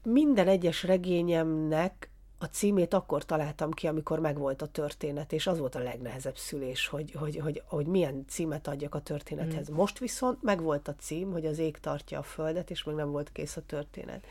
minden 0.02 0.48
egyes 0.48 0.82
regényemnek 0.82 2.09
a 2.42 2.46
címét 2.46 2.94
akkor 2.94 3.24
találtam 3.24 3.70
ki, 3.70 3.86
amikor 3.86 4.18
megvolt 4.18 4.62
a 4.62 4.66
történet, 4.66 5.32
és 5.32 5.46
az 5.46 5.58
volt 5.58 5.74
a 5.74 5.82
legnehezebb 5.82 6.36
szülés, 6.36 6.86
hogy, 6.86 7.12
hogy, 7.12 7.36
hogy, 7.36 7.62
hogy 7.66 7.86
milyen 7.86 8.24
címet 8.28 8.66
adjak 8.66 8.94
a 8.94 9.00
történethez. 9.00 9.70
Mm. 9.70 9.74
Most 9.74 9.98
viszont 9.98 10.42
megvolt 10.42 10.88
a 10.88 10.94
cím, 10.94 11.32
hogy 11.32 11.46
az 11.46 11.58
ég 11.58 11.78
tartja 11.78 12.18
a 12.18 12.22
földet, 12.22 12.70
és 12.70 12.84
még 12.84 12.94
nem 12.94 13.10
volt 13.10 13.32
kész 13.32 13.56
a 13.56 13.62
történet. 13.66 14.24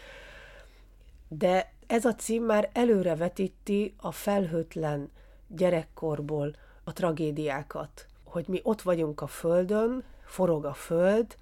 De 1.28 1.74
ez 1.88 2.06
a 2.06 2.16
cím 2.16 2.44
már 2.44 2.70
előrevetíti 2.74 3.94
a 3.98 4.12
felhőtlen 4.12 5.12
gyerekkorból 5.48 6.56
a 6.84 6.94
tragédiákat, 6.94 8.06
hogy 8.24 8.46
mi 8.48 8.60
ott 8.64 8.82
vagyunk 8.82 9.22
a 9.22 9.28
földön, 9.28 10.04
forog 10.26 10.66
a 10.66 10.74
föld, 10.74 11.38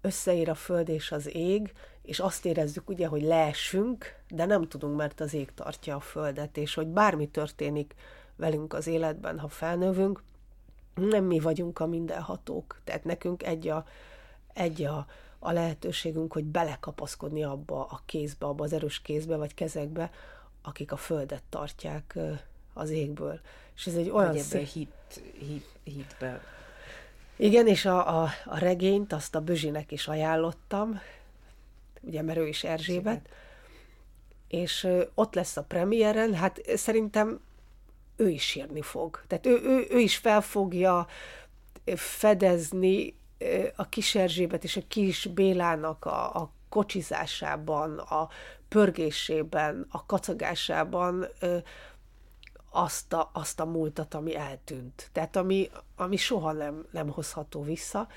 összeér 0.00 0.48
a 0.48 0.54
föld 0.54 0.88
és 0.88 1.12
az 1.12 1.34
ég, 1.34 1.72
és 2.02 2.20
azt 2.20 2.46
érezzük 2.46 2.88
ugye, 2.88 3.06
hogy 3.06 3.22
leesünk, 3.22 4.14
de 4.28 4.44
nem 4.44 4.68
tudunk, 4.68 4.96
mert 4.96 5.20
az 5.20 5.34
ég 5.34 5.54
tartja 5.54 5.96
a 5.96 6.00
földet, 6.00 6.56
és 6.56 6.74
hogy 6.74 6.86
bármi 6.86 7.28
történik 7.28 7.94
velünk 8.36 8.72
az 8.72 8.86
életben, 8.86 9.38
ha 9.38 9.48
felnövünk, 9.48 10.22
nem 10.94 11.24
mi 11.24 11.38
vagyunk 11.38 11.78
a 11.78 11.86
mindenhatók. 11.86 12.80
Tehát 12.84 13.04
nekünk 13.04 13.42
egy 13.42 13.68
a, 13.68 13.86
egy 14.52 14.82
a, 14.82 15.06
a 15.38 15.52
lehetőségünk, 15.52 16.32
hogy 16.32 16.44
belekapaszkodni 16.44 17.44
abba 17.44 17.84
a 17.84 18.00
kézbe, 18.06 18.46
abba 18.46 18.64
az 18.64 18.72
erős 18.72 19.00
kézbe 19.02 19.36
vagy 19.36 19.54
kezekbe, 19.54 20.10
akik 20.62 20.92
a 20.92 20.96
földet 20.96 21.42
tartják 21.48 22.18
az 22.72 22.90
égből. 22.90 23.40
És 23.76 23.86
ez 23.86 23.94
egy 23.94 24.10
olyan 24.10 24.38
szép... 24.38 24.66
Hit, 24.66 25.22
hit, 25.38 25.68
hitbe. 25.84 26.40
Igen, 27.36 27.66
és 27.66 27.84
a, 27.84 28.22
a, 28.22 28.28
a 28.44 28.58
regényt 28.58 29.12
azt 29.12 29.34
a 29.34 29.40
Bözsinek 29.40 29.92
is 29.92 30.08
ajánlottam, 30.08 31.00
ugye, 32.02 32.22
mert 32.22 32.38
ő 32.38 32.46
is 32.46 32.64
Erzsébet, 32.64 33.28
és 34.48 34.88
ott 35.14 35.34
lesz 35.34 35.56
a 35.56 35.62
premiéren, 35.62 36.34
hát 36.34 36.60
szerintem 36.74 37.40
ő 38.16 38.28
is 38.28 38.42
sírni 38.42 38.82
fog. 38.82 39.22
Tehát 39.26 39.46
ő, 39.46 39.60
ő, 39.62 39.86
ő 39.90 39.98
is 39.98 40.16
fel 40.16 40.40
fogja 40.40 41.06
fedezni 41.94 43.14
a 43.76 43.88
kis 43.88 44.14
Erzsébet 44.14 44.64
és 44.64 44.76
a 44.76 44.82
kis 44.88 45.26
Bélának 45.26 46.04
a, 46.04 46.34
a 46.34 46.50
kocsizásában, 46.68 47.98
a 47.98 48.28
pörgésében, 48.68 49.86
a 49.90 50.06
kacagásában 50.06 51.26
azt 52.70 53.12
a, 53.12 53.30
azt 53.32 53.60
a 53.60 53.64
múltat, 53.64 54.14
ami 54.14 54.36
eltűnt. 54.36 55.10
Tehát 55.12 55.36
ami, 55.36 55.70
ami 55.96 56.16
soha 56.16 56.52
nem, 56.52 56.86
nem 56.90 57.08
hozható 57.08 57.62
vissza. 57.62 58.08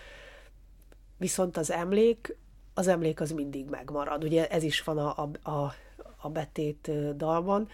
Viszont 1.18 1.58
az 1.58 1.72
emlék, 1.72 2.38
az 2.78 2.88
emlék 2.88 3.22
az 3.22 3.32
mindig 3.32 3.70
megmarad. 3.70 4.24
Ugye 4.24 4.48
ez 4.48 4.64
is 4.64 4.84
van 4.84 4.98
a, 4.98 5.22
a, 5.24 5.50
a, 5.50 5.74
a 6.18 6.30
betét 6.30 6.92
dalban, 7.16 7.68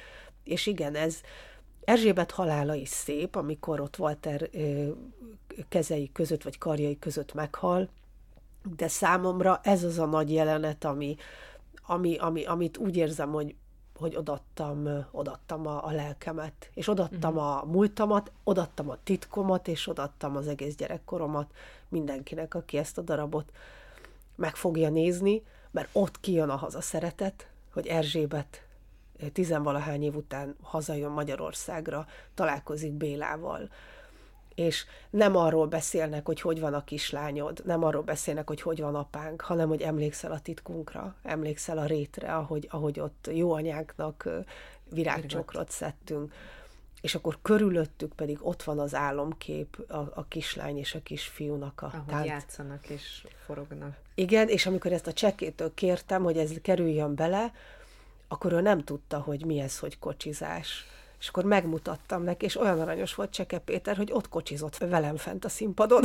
és 0.43 0.65
igen, 0.65 0.95
ez 0.95 1.21
Erzsébet 1.83 2.31
halála 2.31 2.73
is 2.73 2.89
szép, 2.89 3.35
amikor 3.35 3.81
ott 3.81 3.97
Walter 3.97 4.49
kezei 5.69 6.11
között, 6.11 6.43
vagy 6.43 6.57
karjai 6.57 6.99
között 6.99 7.33
meghal, 7.33 7.89
de 8.75 8.87
számomra 8.87 9.59
ez 9.63 9.83
az 9.83 9.99
a 9.99 10.05
nagy 10.05 10.33
jelenet, 10.33 10.85
ami, 10.85 11.15
ami, 11.85 12.17
ami, 12.17 12.45
amit 12.45 12.77
úgy 12.77 12.97
érzem, 12.97 13.31
hogy 13.31 13.55
hogy 14.01 14.15
odattam, 14.15 15.05
odattam 15.11 15.67
a, 15.67 15.85
a 15.85 15.91
lelkemet, 15.91 16.69
és 16.73 16.87
odattam 16.87 17.35
uh-huh. 17.35 17.57
a 17.57 17.65
múltamat, 17.65 18.31
odattam 18.43 18.89
a 18.89 18.97
titkomat, 19.03 19.67
és 19.67 19.87
odattam 19.87 20.35
az 20.35 20.47
egész 20.47 20.75
gyerekkoromat 20.75 21.51
mindenkinek, 21.89 22.53
aki 22.53 22.77
ezt 22.77 22.97
a 22.97 23.01
darabot 23.01 23.51
meg 24.41 24.55
fogja 24.55 24.89
nézni, 24.89 25.43
mert 25.71 25.89
ott 25.91 26.19
kijön 26.19 26.49
a 26.49 26.55
haza 26.55 26.81
szeretet, 26.81 27.49
hogy 27.73 27.87
Erzsébet 27.87 28.65
tizenvalahány 29.33 30.03
év 30.03 30.15
után 30.15 30.55
hazajön 30.61 31.11
Magyarországra, 31.11 32.07
találkozik 32.33 32.91
Bélával, 32.91 33.69
és 34.55 34.85
nem 35.09 35.35
arról 35.35 35.67
beszélnek, 35.67 36.25
hogy 36.25 36.41
hogy 36.41 36.59
van 36.59 36.73
a 36.73 36.83
kislányod, 36.83 37.61
nem 37.65 37.83
arról 37.83 38.01
beszélnek, 38.01 38.47
hogy 38.47 38.61
hogy 38.61 38.81
van 38.81 38.95
apánk, 38.95 39.41
hanem 39.41 39.67
hogy 39.67 39.81
emlékszel 39.81 40.31
a 40.31 40.39
titkunkra, 40.39 41.15
emlékszel 41.23 41.77
a 41.77 41.85
rétre, 41.85 42.35
ahogy, 42.35 42.67
ahogy 42.71 42.99
ott 42.99 43.29
jó 43.33 43.53
anyánknak 43.53 44.29
virágcsokrot 44.89 45.69
szedtünk. 45.69 46.33
És 47.01 47.15
akkor 47.15 47.37
körülöttük 47.41 48.13
pedig 48.13 48.37
ott 48.41 48.63
van 48.63 48.79
az 48.79 48.95
álomkép, 48.95 49.85
a, 49.89 49.95
a 49.95 50.25
kislány 50.27 50.77
és 50.77 50.95
a 50.95 51.01
kisfiúnak. 51.01 51.81
A 51.81 51.85
Ahogy 51.85 52.05
tánt. 52.05 52.25
játszanak 52.25 52.89
és 52.89 53.27
forognak. 53.45 53.95
Igen, 54.21 54.47
és 54.47 54.65
amikor 54.65 54.91
ezt 54.91 55.07
a 55.07 55.13
csekétől 55.13 55.73
kértem, 55.73 56.23
hogy 56.23 56.37
ez 56.37 56.51
kerüljön 56.61 57.15
bele, 57.15 57.53
akkor 58.27 58.51
ő 58.51 58.61
nem 58.61 58.83
tudta, 58.83 59.19
hogy 59.19 59.45
mi 59.45 59.59
ez, 59.59 59.79
hogy 59.79 59.99
kocsizás 59.99 60.85
és 61.19 61.27
akkor 61.27 61.43
megmutattam 61.43 62.23
neki, 62.23 62.45
és 62.45 62.59
olyan 62.59 62.79
aranyos 62.79 63.15
volt 63.15 63.31
Cseke 63.31 63.59
Péter, 63.59 63.97
hogy 63.97 64.11
ott 64.11 64.29
kocsizott 64.29 64.77
velem 64.77 65.17
fent 65.17 65.45
a 65.45 65.49
színpadon. 65.49 66.03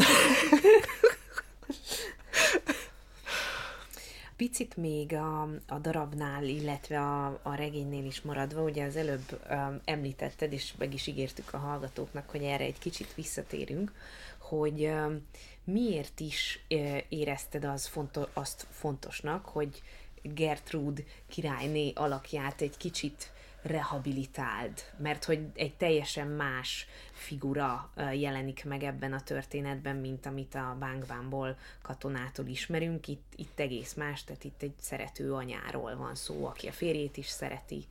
Picit 4.37 4.77
még 4.77 5.13
a, 5.15 5.43
a 5.69 5.79
darabnál, 5.81 6.45
illetve 6.45 7.01
a, 7.01 7.41
a 7.43 7.55
regénynél 7.55 8.05
is 8.05 8.21
maradva, 8.21 8.63
ugye 8.63 8.85
az 8.85 8.97
előbb 8.97 9.41
um, 9.51 9.81
említetted, 9.85 10.53
és 10.53 10.75
meg 10.79 10.95
is 10.95 11.07
ígértük 11.07 11.55
a 11.55 11.59
hallgatóknak, 11.59 12.31
hogy 12.31 12.43
erre 12.43 12.65
egy 12.65 12.79
kicsit 12.79 13.15
visszatérünk, 13.15 13.93
hogy 14.39 14.83
um, 14.83 15.27
miért 15.67 16.21
is 16.21 16.65
érezted 17.09 17.65
az 17.65 17.87
fonto- 17.87 18.31
azt 18.33 18.67
fontosnak, 18.71 19.47
hogy 19.47 19.83
Gertrud 20.23 21.05
királyné 21.27 21.93
alakját 21.95 22.61
egy 22.61 22.77
kicsit 22.77 23.33
rehabilitáld, 23.63 24.83
mert 24.97 25.25
hogy 25.25 25.41
egy 25.55 25.75
teljesen 25.75 26.27
más 26.27 26.87
figura 27.13 27.91
jelenik 28.13 28.65
meg 28.65 28.83
ebben 28.83 29.13
a 29.13 29.21
történetben, 29.21 29.97
mint 29.97 30.27
amit 30.27 30.55
a 30.55 30.77
Bánkbánból 30.79 31.57
katonától 31.83 32.47
ismerünk. 32.47 33.09
Itt, 33.09 33.33
itt 33.37 33.61
egész 33.61 33.95
más, 33.95 34.25
tehát 34.25 34.45
itt 34.45 34.63
egy 34.63 34.75
szerető 34.81 35.33
anyáról 35.33 35.97
van 35.97 36.15
szó, 36.15 36.47
aki 36.47 36.69
a 36.69 36.73
férjét 36.73 37.17
is 37.17 37.29
szereti. 37.29 37.85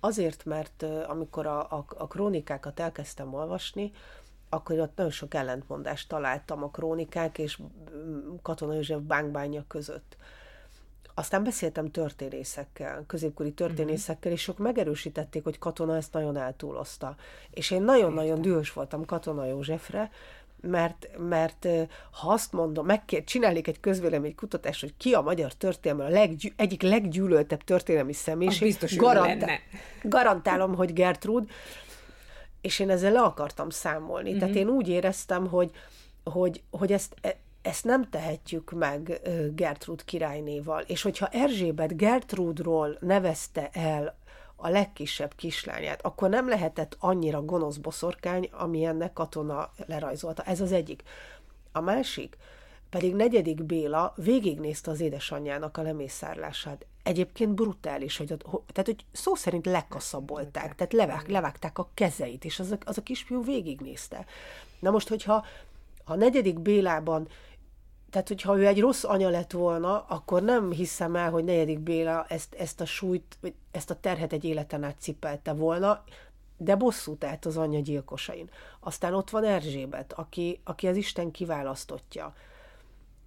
Azért, 0.00 0.44
mert 0.44 0.82
amikor 1.06 1.46
a, 1.46 1.60
a, 1.60 1.84
a 1.88 2.06
krónikákat 2.06 2.80
elkezdtem 2.80 3.34
olvasni, 3.34 3.92
akkor 4.50 4.78
ott 4.78 4.96
nagyon 4.96 5.12
sok 5.12 5.34
ellentmondást 5.34 6.08
találtam 6.08 6.62
a 6.62 6.70
krónikák 6.70 7.38
és 7.38 7.58
Katona 8.42 8.74
József 8.74 9.00
bánkbánja 9.00 9.64
között. 9.68 10.16
Aztán 11.14 11.44
beszéltem 11.44 11.90
történészekkel, 11.90 13.04
középkori 13.06 13.52
történészekkel, 13.52 14.32
és 14.32 14.40
sok 14.42 14.58
megerősítették, 14.58 15.44
hogy 15.44 15.58
Katona 15.58 15.96
ezt 15.96 16.12
nagyon 16.12 16.36
eltúlozta. 16.36 17.16
És 17.50 17.70
én 17.70 17.82
nagyon-nagyon 17.82 18.42
dühös 18.42 18.72
voltam 18.72 19.04
Katona 19.04 19.44
Józsefre, 19.44 20.10
mert, 20.60 21.08
mert 21.28 21.66
ha 22.10 22.32
azt 22.32 22.52
mondom, 22.52 22.86
meg 22.86 23.04
kell 23.04 23.24
csinálni 23.24 23.60
egy 23.64 23.80
közvélemény 23.80 24.34
kutatást, 24.34 24.80
hogy 24.80 24.94
ki 24.96 25.12
a 25.12 25.20
magyar 25.20 25.52
történelme 25.52 26.04
a 26.04 26.08
leggy, 26.08 26.52
egyik 26.56 26.82
leggyűlöltebb 26.82 27.62
történelmi 27.62 28.12
személyiség, 28.12 28.68
biztos 28.68 28.96
garantál, 28.96 29.58
garantálom, 30.02 30.74
hogy 30.74 30.92
Gertrud, 30.92 31.50
és 32.60 32.78
én 32.78 32.90
ezzel 32.90 33.12
le 33.12 33.20
akartam 33.20 33.70
számolni. 33.70 34.30
Mm-hmm. 34.30 34.38
Tehát 34.38 34.54
én 34.54 34.68
úgy 34.68 34.88
éreztem, 34.88 35.46
hogy, 35.46 35.70
hogy, 36.24 36.62
hogy 36.70 36.92
ezt 36.92 37.14
ezt 37.62 37.84
nem 37.84 38.08
tehetjük 38.10 38.70
meg 38.70 39.20
Gertrud 39.54 40.04
királynéval. 40.04 40.82
És 40.86 41.02
hogyha 41.02 41.26
Erzsébet 41.26 41.96
Gertrudról 41.96 42.96
nevezte 43.00 43.68
el 43.72 44.18
a 44.56 44.68
legkisebb 44.68 45.34
kislányát, 45.36 46.02
akkor 46.02 46.28
nem 46.28 46.48
lehetett 46.48 46.96
annyira 46.98 47.42
gonosz 47.42 47.76
boszorkány, 47.76 48.48
ami 48.52 48.84
ennek 48.84 49.12
katona 49.12 49.70
lerajzolta. 49.86 50.42
Ez 50.42 50.60
az 50.60 50.72
egyik. 50.72 51.02
A 51.72 51.80
másik, 51.80 52.36
pedig 52.90 53.14
negyedik 53.14 53.64
Béla 53.64 54.14
végignézte 54.16 54.90
az 54.90 55.00
édesanyjának 55.00 55.76
a 55.76 55.82
lemészárlását. 55.82 56.86
Egyébként 57.02 57.54
brutális, 57.54 58.16
hogy, 58.16 58.26
tehát, 58.46 58.84
hogy 58.84 59.04
szó 59.12 59.34
szerint 59.34 59.66
lekaszabolták, 59.66 60.74
tehát 60.74 60.92
levág, 60.92 61.28
levágták 61.28 61.78
a 61.78 61.90
kezeit, 61.94 62.44
és 62.44 62.58
az 62.58 62.70
a, 62.70 62.78
az 62.84 62.98
a 62.98 63.02
kisfiú 63.02 63.44
végignézte. 63.44 64.24
Na 64.80 64.90
most, 64.90 65.08
hogyha 65.08 65.44
ha 66.04 66.12
a 66.12 66.16
negyedik 66.16 66.58
Bélában 66.58 67.28
tehát, 68.10 68.28
hogyha 68.28 68.58
ő 68.58 68.66
egy 68.66 68.80
rossz 68.80 69.04
anya 69.04 69.28
lett 69.28 69.50
volna, 69.50 70.04
akkor 70.08 70.42
nem 70.42 70.70
hiszem 70.70 71.16
el, 71.16 71.30
hogy 71.30 71.44
negyedik 71.44 71.78
Béla 71.78 72.26
ezt, 72.28 72.54
ezt 72.54 72.80
a 72.80 72.84
súlyt, 72.84 73.36
vagy 73.40 73.54
ezt 73.70 73.90
a 73.90 74.00
terhet 74.00 74.32
egy 74.32 74.44
életen 74.44 74.84
át 74.84 74.96
cipelte 74.98 75.52
volna, 75.52 76.04
de 76.56 76.76
bosszút 76.76 77.24
állt 77.24 77.46
az 77.46 77.56
anyja 77.56 77.80
gyilkosain. 77.80 78.50
Aztán 78.80 79.14
ott 79.14 79.30
van 79.30 79.44
Erzsébet, 79.44 80.12
aki, 80.12 80.60
aki 80.64 80.86
az 80.86 80.96
Isten 80.96 81.30
kiválasztotja. 81.30 82.34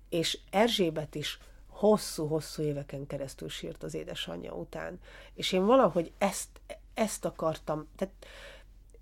És 0.09 0.39
Erzsébet 0.51 1.15
is 1.15 1.39
hosszú-hosszú 1.83 2.61
éveken 2.61 3.07
keresztül 3.07 3.49
sírt 3.49 3.83
az 3.83 3.93
édesanyja 3.93 4.53
után. 4.53 4.99
És 5.33 5.51
én 5.51 5.65
valahogy 5.65 6.11
ezt, 6.17 6.49
ezt 6.93 7.25
akartam, 7.25 7.87
tehát 7.95 8.13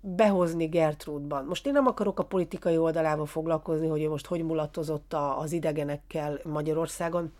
behozni 0.00 0.66
Gertrudban. 0.66 1.44
Most 1.44 1.66
én 1.66 1.72
nem 1.72 1.86
akarok 1.86 2.18
a 2.18 2.24
politikai 2.24 2.76
oldalával 2.76 3.26
foglalkozni, 3.26 3.86
hogy 3.86 4.02
ő 4.02 4.08
most 4.08 4.26
hogy 4.26 4.42
mulatozott 4.42 5.14
az 5.14 5.52
idegenekkel 5.52 6.40
Magyarországon. 6.44 7.32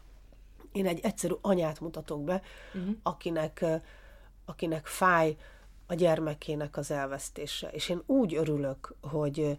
Én 0.72 0.86
egy 0.86 1.00
egyszerű 1.02 1.34
anyát 1.40 1.80
mutatok 1.80 2.24
be, 2.24 2.42
uh-huh. 2.74 2.94
akinek, 3.02 3.64
akinek 4.44 4.86
fáj 4.86 5.36
a 5.86 5.94
gyermekének 5.94 6.76
az 6.76 6.90
elvesztése. 6.90 7.68
És 7.68 7.88
én 7.88 8.02
úgy 8.06 8.34
örülök, 8.34 8.94
hogy 9.00 9.58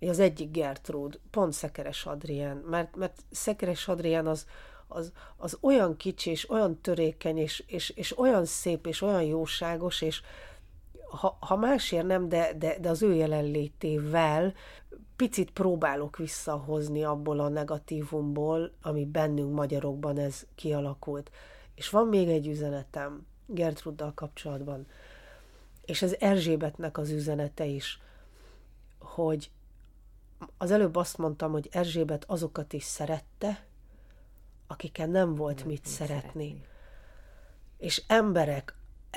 az 0.00 0.18
egyik 0.18 0.50
Gertrud, 0.50 1.20
pont 1.30 1.52
Szekeres 1.52 2.06
Adrien, 2.06 2.56
mert, 2.56 2.96
mert 2.96 3.22
Szekeres 3.30 3.88
Adrien 3.88 4.26
az, 4.26 4.46
az, 4.94 5.12
az 5.36 5.58
olyan 5.60 5.96
kicsi, 5.96 6.30
és 6.30 6.50
olyan 6.50 6.80
törékeny, 6.80 7.38
és, 7.38 7.64
és, 7.66 7.90
és 7.90 8.18
olyan 8.18 8.44
szép, 8.44 8.86
és 8.86 9.02
olyan 9.02 9.22
jóságos, 9.22 10.02
és, 10.02 10.22
ha, 11.10 11.36
ha 11.40 11.56
másért 11.56 12.06
nem, 12.06 12.28
de, 12.28 12.52
de, 12.58 12.78
de 12.78 12.88
az 12.88 13.02
ő 13.02 13.14
jelenlétével 13.14 14.54
picit 15.16 15.50
próbálok 15.50 16.16
visszahozni 16.16 17.04
abból 17.04 17.40
a 17.40 17.48
negatívumból, 17.48 18.72
ami 18.82 19.04
bennünk 19.04 19.54
magyarokban 19.54 20.18
ez 20.18 20.46
kialakult. 20.54 21.30
És 21.74 21.88
van 21.88 22.06
még 22.06 22.28
egy 22.28 22.46
üzenetem 22.46 23.26
Gertruddal 23.46 24.12
kapcsolatban, 24.14 24.86
és 25.84 26.02
ez 26.02 26.16
Erzsébetnek 26.18 26.98
az 26.98 27.10
üzenete 27.10 27.64
is, 27.64 28.00
hogy 28.98 29.50
az 30.58 30.70
előbb 30.70 30.96
azt 30.96 31.18
mondtam, 31.18 31.52
hogy 31.52 31.68
Erzsébet 31.72 32.24
azokat 32.26 32.72
is 32.72 32.84
szerette, 32.84 33.64
akiken 34.72 35.10
nem 35.10 35.34
volt 35.34 35.58
nem, 35.58 35.66
mit 35.66 35.86
szeretni. 35.86 36.30
szeretni. 36.30 36.64
És 37.78 38.02
emberek, 38.06 38.74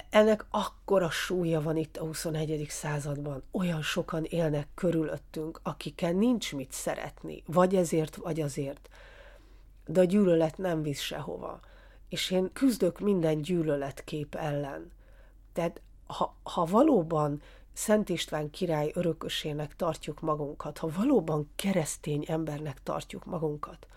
ennek 0.09 0.45
akkora 0.49 1.09
súlya 1.09 1.61
van 1.61 1.77
itt 1.77 1.97
a 1.97 2.05
21. 2.05 2.65
században. 2.69 3.43
Olyan 3.51 3.81
sokan 3.81 4.23
élnek 4.23 4.67
körülöttünk, 4.75 5.59
akikkel 5.63 6.11
nincs 6.11 6.53
mit 6.53 6.71
szeretni, 6.71 7.43
vagy 7.45 7.75
ezért, 7.75 8.15
vagy 8.15 8.41
azért. 8.41 8.89
De 9.85 9.99
a 9.99 10.03
gyűlölet 10.03 10.57
nem 10.57 10.81
visz 10.81 10.99
sehova. 10.99 11.59
És 12.09 12.31
én 12.31 12.49
küzdök 12.53 12.99
minden 12.99 13.41
gyűlöletkép 13.41 14.35
ellen. 14.35 14.91
Tehát 15.53 15.81
ha, 16.07 16.35
ha 16.43 16.65
valóban 16.65 17.41
Szent 17.73 18.09
István 18.09 18.49
király 18.49 18.91
örökösének 18.93 19.75
tartjuk 19.75 20.19
magunkat, 20.21 20.77
ha 20.77 20.89
valóban 20.95 21.49
keresztény 21.55 22.25
embernek 22.27 22.83
tartjuk 22.83 23.25
magunkat, 23.25 23.87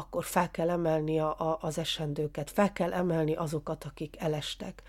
akkor 0.00 0.24
fel 0.24 0.50
kell 0.50 0.70
emelni 0.70 1.18
a, 1.20 1.40
a, 1.40 1.58
az 1.60 1.78
esendőket, 1.78 2.50
fel 2.50 2.72
kell 2.72 2.92
emelni 2.92 3.34
azokat, 3.34 3.84
akik 3.84 4.16
elestek. 4.18 4.82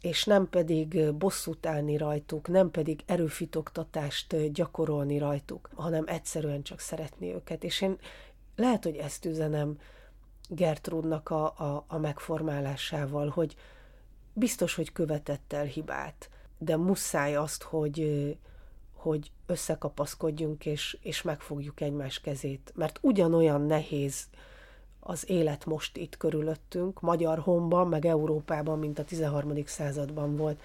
és 0.00 0.24
nem 0.24 0.48
pedig 0.48 1.12
bosszút 1.12 1.66
állni 1.66 1.96
rajtuk, 1.96 2.48
nem 2.48 2.70
pedig 2.70 3.02
erőfitoktatást 3.06 4.52
gyakorolni 4.52 5.18
rajtuk, 5.18 5.70
hanem 5.74 6.04
egyszerűen 6.06 6.62
csak 6.62 6.80
szeretni 6.80 7.34
őket. 7.34 7.64
És 7.64 7.80
én 7.80 7.98
lehet, 8.56 8.84
hogy 8.84 8.96
ezt 8.96 9.24
üzenem 9.24 9.78
Gertrudnak 10.48 11.30
a, 11.30 11.44
a, 11.44 11.84
a 11.86 11.98
megformálásával, 11.98 13.28
hogy 13.28 13.56
biztos, 14.32 14.74
hogy 14.74 14.92
követett 14.92 15.52
el 15.52 15.64
hibát, 15.64 16.30
de 16.58 16.76
muszáj 16.76 17.36
azt, 17.36 17.62
hogy, 17.62 18.36
hogy 18.92 19.30
összekapaszkodjunk, 19.46 20.66
és, 20.66 20.98
és 21.00 21.22
megfogjuk 21.22 21.80
egymás 21.80 22.20
kezét, 22.20 22.72
mert 22.74 22.98
ugyanolyan 23.02 23.62
nehéz 23.62 24.26
az 25.00 25.30
élet 25.30 25.64
most 25.64 25.96
itt 25.96 26.16
körülöttünk, 26.16 27.00
Magyar 27.00 27.38
Honban, 27.38 27.88
meg 27.88 28.06
Európában, 28.06 28.78
mint 28.78 28.98
a 28.98 29.04
13. 29.04 29.64
században 29.64 30.36
volt. 30.36 30.62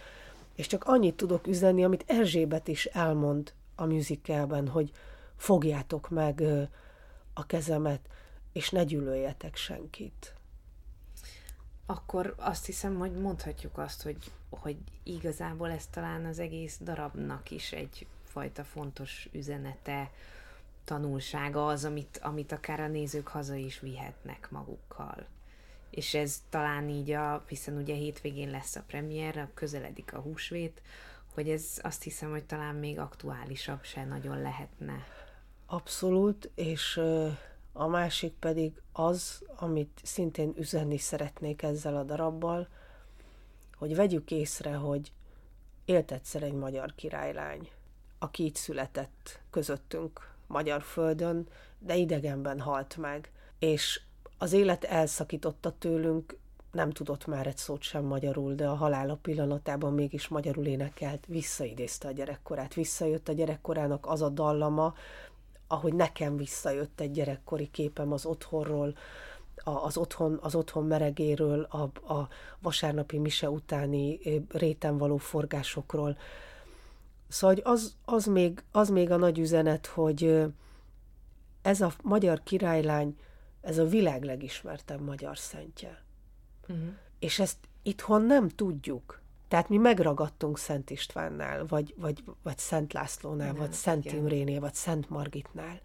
És 0.55 0.67
csak 0.67 0.83
annyit 0.83 1.15
tudok 1.15 1.47
üzenni, 1.47 1.83
amit 1.83 2.03
Erzsébet 2.07 2.67
is 2.67 2.85
elmond 2.85 3.53
a 3.75 3.85
musicalben, 3.85 4.67
hogy 4.67 4.91
fogjátok 5.35 6.09
meg 6.09 6.43
a 7.33 7.45
kezemet, 7.45 7.99
és 8.51 8.69
ne 8.69 8.83
gyűlöljetek 8.83 9.55
senkit. 9.55 10.35
Akkor 11.85 12.35
azt 12.37 12.65
hiszem, 12.65 12.97
hogy 12.97 13.11
mondhatjuk 13.11 13.77
azt, 13.77 14.01
hogy, 14.01 14.31
hogy 14.49 14.77
igazából 15.03 15.71
ez 15.71 15.87
talán 15.87 16.25
az 16.25 16.39
egész 16.39 16.77
darabnak 16.81 17.51
is 17.51 17.71
egyfajta 18.31 18.63
fontos 18.63 19.29
üzenete, 19.31 20.11
tanulsága 20.83 21.67
az, 21.67 21.85
amit, 21.85 22.19
amit 22.23 22.51
akár 22.51 22.79
a 22.79 22.87
nézők 22.87 23.27
haza 23.27 23.55
is 23.55 23.79
vihetnek 23.79 24.51
magukkal. 24.51 25.25
És 25.89 26.13
ez 26.13 26.43
talán 26.49 26.89
így 26.89 27.11
a, 27.11 27.43
hiszen 27.47 27.77
ugye 27.77 27.93
hétvégén 27.93 28.49
lesz 28.49 28.75
a 28.75 28.83
premier, 28.87 29.47
közeledik 29.53 30.13
a 30.13 30.19
húsvét, 30.19 30.81
hogy 31.33 31.49
ez 31.49 31.79
azt 31.81 32.03
hiszem, 32.03 32.29
hogy 32.29 32.43
talán 32.43 32.75
még 32.75 32.99
aktuálisabb 32.99 33.83
se 33.83 34.05
nagyon 34.05 34.41
lehetne. 34.41 35.05
Abszolút, 35.65 36.49
és 36.55 37.01
a 37.73 37.87
másik 37.87 38.33
pedig 38.33 38.81
az, 38.91 39.43
amit 39.55 39.99
szintén 40.03 40.53
üzenni 40.57 40.97
szeretnék 40.97 41.61
ezzel 41.61 41.95
a 41.95 42.03
darabbal, 42.03 42.67
hogy 43.75 43.95
vegyük 43.95 44.31
észre, 44.31 44.73
hogy 44.73 45.11
élt 45.85 46.11
egyszer 46.11 46.43
egy 46.43 46.53
magyar 46.53 46.95
királylány, 46.95 47.69
aki 48.23 48.45
itt 48.45 48.55
született 48.55 49.39
közöttünk 49.49 50.33
magyar 50.47 50.81
földön, 50.81 51.47
de 51.79 51.95
idegenben 51.95 52.59
halt 52.59 52.97
meg. 52.97 53.31
És 53.59 54.01
az 54.37 54.53
élet 54.53 54.83
elszakította 54.83 55.73
tőlünk, 55.77 56.37
nem 56.71 56.89
tudott 56.89 57.25
már 57.25 57.47
egy 57.47 57.57
szót 57.57 57.81
sem 57.81 58.03
magyarul, 58.03 58.53
de 58.55 58.67
a 58.67 58.75
halála 58.75 59.15
pillanatában 59.15 59.93
mégis 59.93 60.27
magyarul 60.27 60.65
énekelt, 60.65 61.25
visszaidézte 61.27 62.07
a 62.07 62.11
gyerekkorát, 62.11 62.73
visszajött 62.73 63.27
a 63.27 63.33
gyerekkorának 63.33 64.05
az 64.05 64.21
a 64.21 64.29
dallama, 64.29 64.93
ahogy 65.67 65.93
nekem 65.93 66.37
visszajött 66.37 66.99
egy 66.99 67.11
gyerekkori 67.11 67.69
képem 67.71 68.11
az 68.11 68.25
otthonról, 68.25 68.95
az 69.63 69.97
otthon, 69.97 70.39
az 70.41 70.55
otthon 70.55 70.85
meregéről, 70.85 71.61
a, 71.69 72.13
a 72.13 72.27
vasárnapi 72.59 73.17
mise 73.17 73.49
utáni 73.49 74.19
réten 74.49 74.97
való 74.97 75.17
forgásokról. 75.17 76.17
Szóval 77.31 77.55
az, 77.63 77.95
az, 78.05 78.25
még, 78.25 78.63
az 78.71 78.89
még 78.89 79.11
a 79.11 79.17
nagy 79.17 79.39
üzenet, 79.39 79.85
hogy 79.85 80.45
ez 81.61 81.81
a 81.81 81.91
magyar 82.03 82.43
királylány, 82.43 83.17
ez 83.61 83.77
a 83.77 83.85
világ 83.85 84.23
legismertebb 84.23 85.01
magyar 85.01 85.37
szentje. 85.37 86.03
Uh-huh. 86.61 86.87
És 87.19 87.39
ezt 87.39 87.57
itthon 87.83 88.21
nem 88.21 88.49
tudjuk. 88.49 89.21
Tehát 89.47 89.69
mi 89.69 89.77
megragadtunk 89.77 90.57
Szent 90.57 90.89
Istvánnál, 90.89 91.65
vagy, 91.65 91.93
vagy, 91.97 92.23
vagy 92.43 92.57
Szent 92.57 92.93
Lászlónál, 92.93 93.47
nem, 93.47 93.55
vagy 93.55 93.73
Szent 93.73 94.05
igen. 94.05 94.17
Imrénél, 94.17 94.59
vagy 94.59 94.73
Szent 94.73 95.09
Margitnál. 95.09 95.81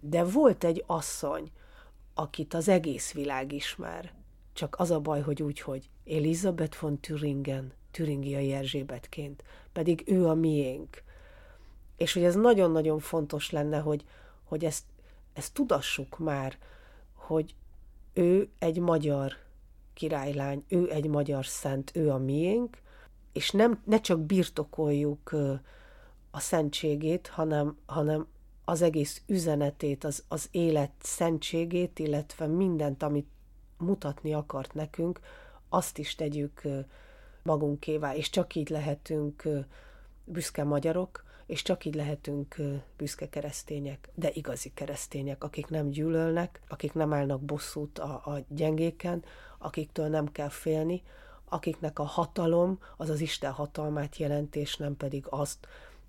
De 0.00 0.24
volt 0.24 0.64
egy 0.64 0.84
asszony, 0.86 1.50
akit 2.14 2.54
az 2.54 2.68
egész 2.68 3.12
világ 3.12 3.52
ismer. 3.52 4.12
Csak 4.52 4.78
az 4.78 4.90
a 4.90 5.00
baj, 5.00 5.20
hogy 5.20 5.42
úgy, 5.42 5.60
hogy 5.60 5.90
Elizabeth 6.06 6.80
von 6.80 7.00
Thüringen, 7.00 7.72
Türingiai 7.92 8.52
Erzsébetként, 8.52 9.42
pedig 9.72 10.02
ő 10.06 10.26
a 10.26 10.34
miénk. 10.34 11.02
És 11.96 12.12
hogy 12.12 12.24
ez 12.24 12.34
nagyon-nagyon 12.34 12.98
fontos 12.98 13.50
lenne, 13.50 13.78
hogy, 13.78 14.04
hogy 14.44 14.64
ezt, 14.64 14.84
ezt 15.32 15.54
tudassuk 15.54 16.18
már, 16.18 16.58
hogy 17.14 17.54
ő 18.12 18.48
egy 18.58 18.78
magyar 18.78 19.36
királylány, 19.94 20.64
ő 20.68 20.90
egy 20.90 21.06
magyar 21.06 21.46
szent, 21.46 21.90
ő 21.94 22.10
a 22.10 22.18
miénk, 22.18 22.78
és 23.32 23.50
nem, 23.50 23.82
ne 23.84 24.00
csak 24.00 24.20
birtokoljuk 24.20 25.34
a 26.30 26.40
szentségét, 26.40 27.26
hanem, 27.26 27.76
hanem 27.86 28.26
az 28.64 28.82
egész 28.82 29.22
üzenetét, 29.26 30.04
az, 30.04 30.24
az 30.28 30.48
élet 30.50 30.92
szentségét, 31.00 31.98
illetve 31.98 32.46
mindent, 32.46 33.02
amit 33.02 33.28
mutatni 33.76 34.34
akart 34.34 34.74
nekünk, 34.74 35.20
azt 35.68 35.98
is 35.98 36.14
tegyük 36.14 36.62
magunkévá, 37.42 38.14
és 38.14 38.30
csak 38.30 38.54
így 38.54 38.68
lehetünk 38.68 39.42
büszke 40.24 40.64
magyarok, 40.64 41.24
és 41.46 41.62
csak 41.62 41.84
így 41.84 41.94
lehetünk 41.94 42.56
büszke 42.96 43.28
keresztények, 43.28 44.08
de 44.14 44.30
igazi 44.32 44.70
keresztények, 44.74 45.44
akik 45.44 45.66
nem 45.66 45.88
gyűlölnek, 45.88 46.60
akik 46.68 46.92
nem 46.92 47.12
állnak 47.12 47.40
bosszút 47.40 47.98
a, 47.98 48.12
a 48.24 48.44
gyengéken, 48.48 49.24
akiktől 49.58 50.08
nem 50.08 50.32
kell 50.32 50.48
félni, 50.48 51.02
akiknek 51.44 51.98
a 51.98 52.04
hatalom 52.04 52.78
az 52.96 53.10
az 53.10 53.20
Isten 53.20 53.52
hatalmát 53.52 54.16
jelent, 54.16 54.56
és 54.56 54.76
nem 54.76 54.96
pedig 54.96 55.26
azt, 55.28 55.66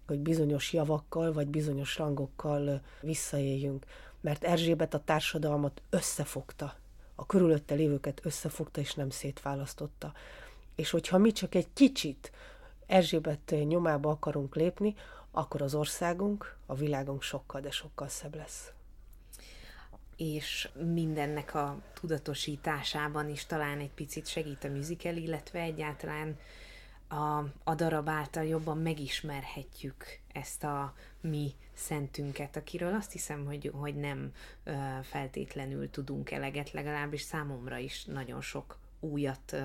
hogy 0.07 0.19
bizonyos 0.19 0.73
javakkal 0.73 1.33
vagy 1.33 1.47
bizonyos 1.47 1.97
rangokkal 1.97 2.81
visszaéljünk. 3.01 3.85
Mert 4.21 4.43
Erzsébet 4.43 4.93
a 4.93 5.03
társadalmat 5.03 5.81
összefogta, 5.89 6.75
a 7.15 7.25
körülötte 7.25 7.75
lévőket 7.75 8.21
összefogta, 8.23 8.79
és 8.79 8.93
nem 8.93 9.09
szétválasztotta. 9.09 10.13
És 10.75 10.89
hogyha 10.89 11.17
mi 11.17 11.31
csak 11.31 11.55
egy 11.55 11.67
kicsit 11.73 12.31
Erzsébet 12.85 13.55
nyomába 13.67 14.09
akarunk 14.09 14.55
lépni, 14.55 14.95
akkor 15.31 15.61
az 15.61 15.75
országunk, 15.75 16.55
a 16.65 16.75
világunk 16.75 17.21
sokkal, 17.21 17.61
de 17.61 17.71
sokkal 17.71 18.07
szebb 18.07 18.35
lesz. 18.35 18.71
És 20.17 20.69
mindennek 20.73 21.55
a 21.55 21.81
tudatosításában 21.93 23.29
is 23.29 23.45
talán 23.45 23.79
egy 23.79 23.91
picit 23.91 24.27
segít 24.27 24.63
a 24.63 24.69
musical, 24.69 25.15
illetve 25.15 25.59
egyáltalán 25.59 26.37
a, 27.07 27.45
a 27.63 27.75
darab 27.75 28.09
által 28.09 28.43
jobban 28.43 28.77
megismerhetjük 28.77 30.05
ezt 30.33 30.63
a 30.63 30.93
mi 31.21 31.53
szentünket, 31.73 32.55
akiről 32.55 32.93
azt 32.93 33.11
hiszem, 33.11 33.45
hogy, 33.45 33.71
hogy 33.73 33.95
nem 33.95 34.33
feltétlenül 35.01 35.89
tudunk 35.89 36.31
eleget, 36.31 36.71
legalábbis 36.71 37.21
számomra 37.21 37.77
is 37.77 38.05
nagyon 38.05 38.41
sok 38.41 38.77
újat 39.03 39.55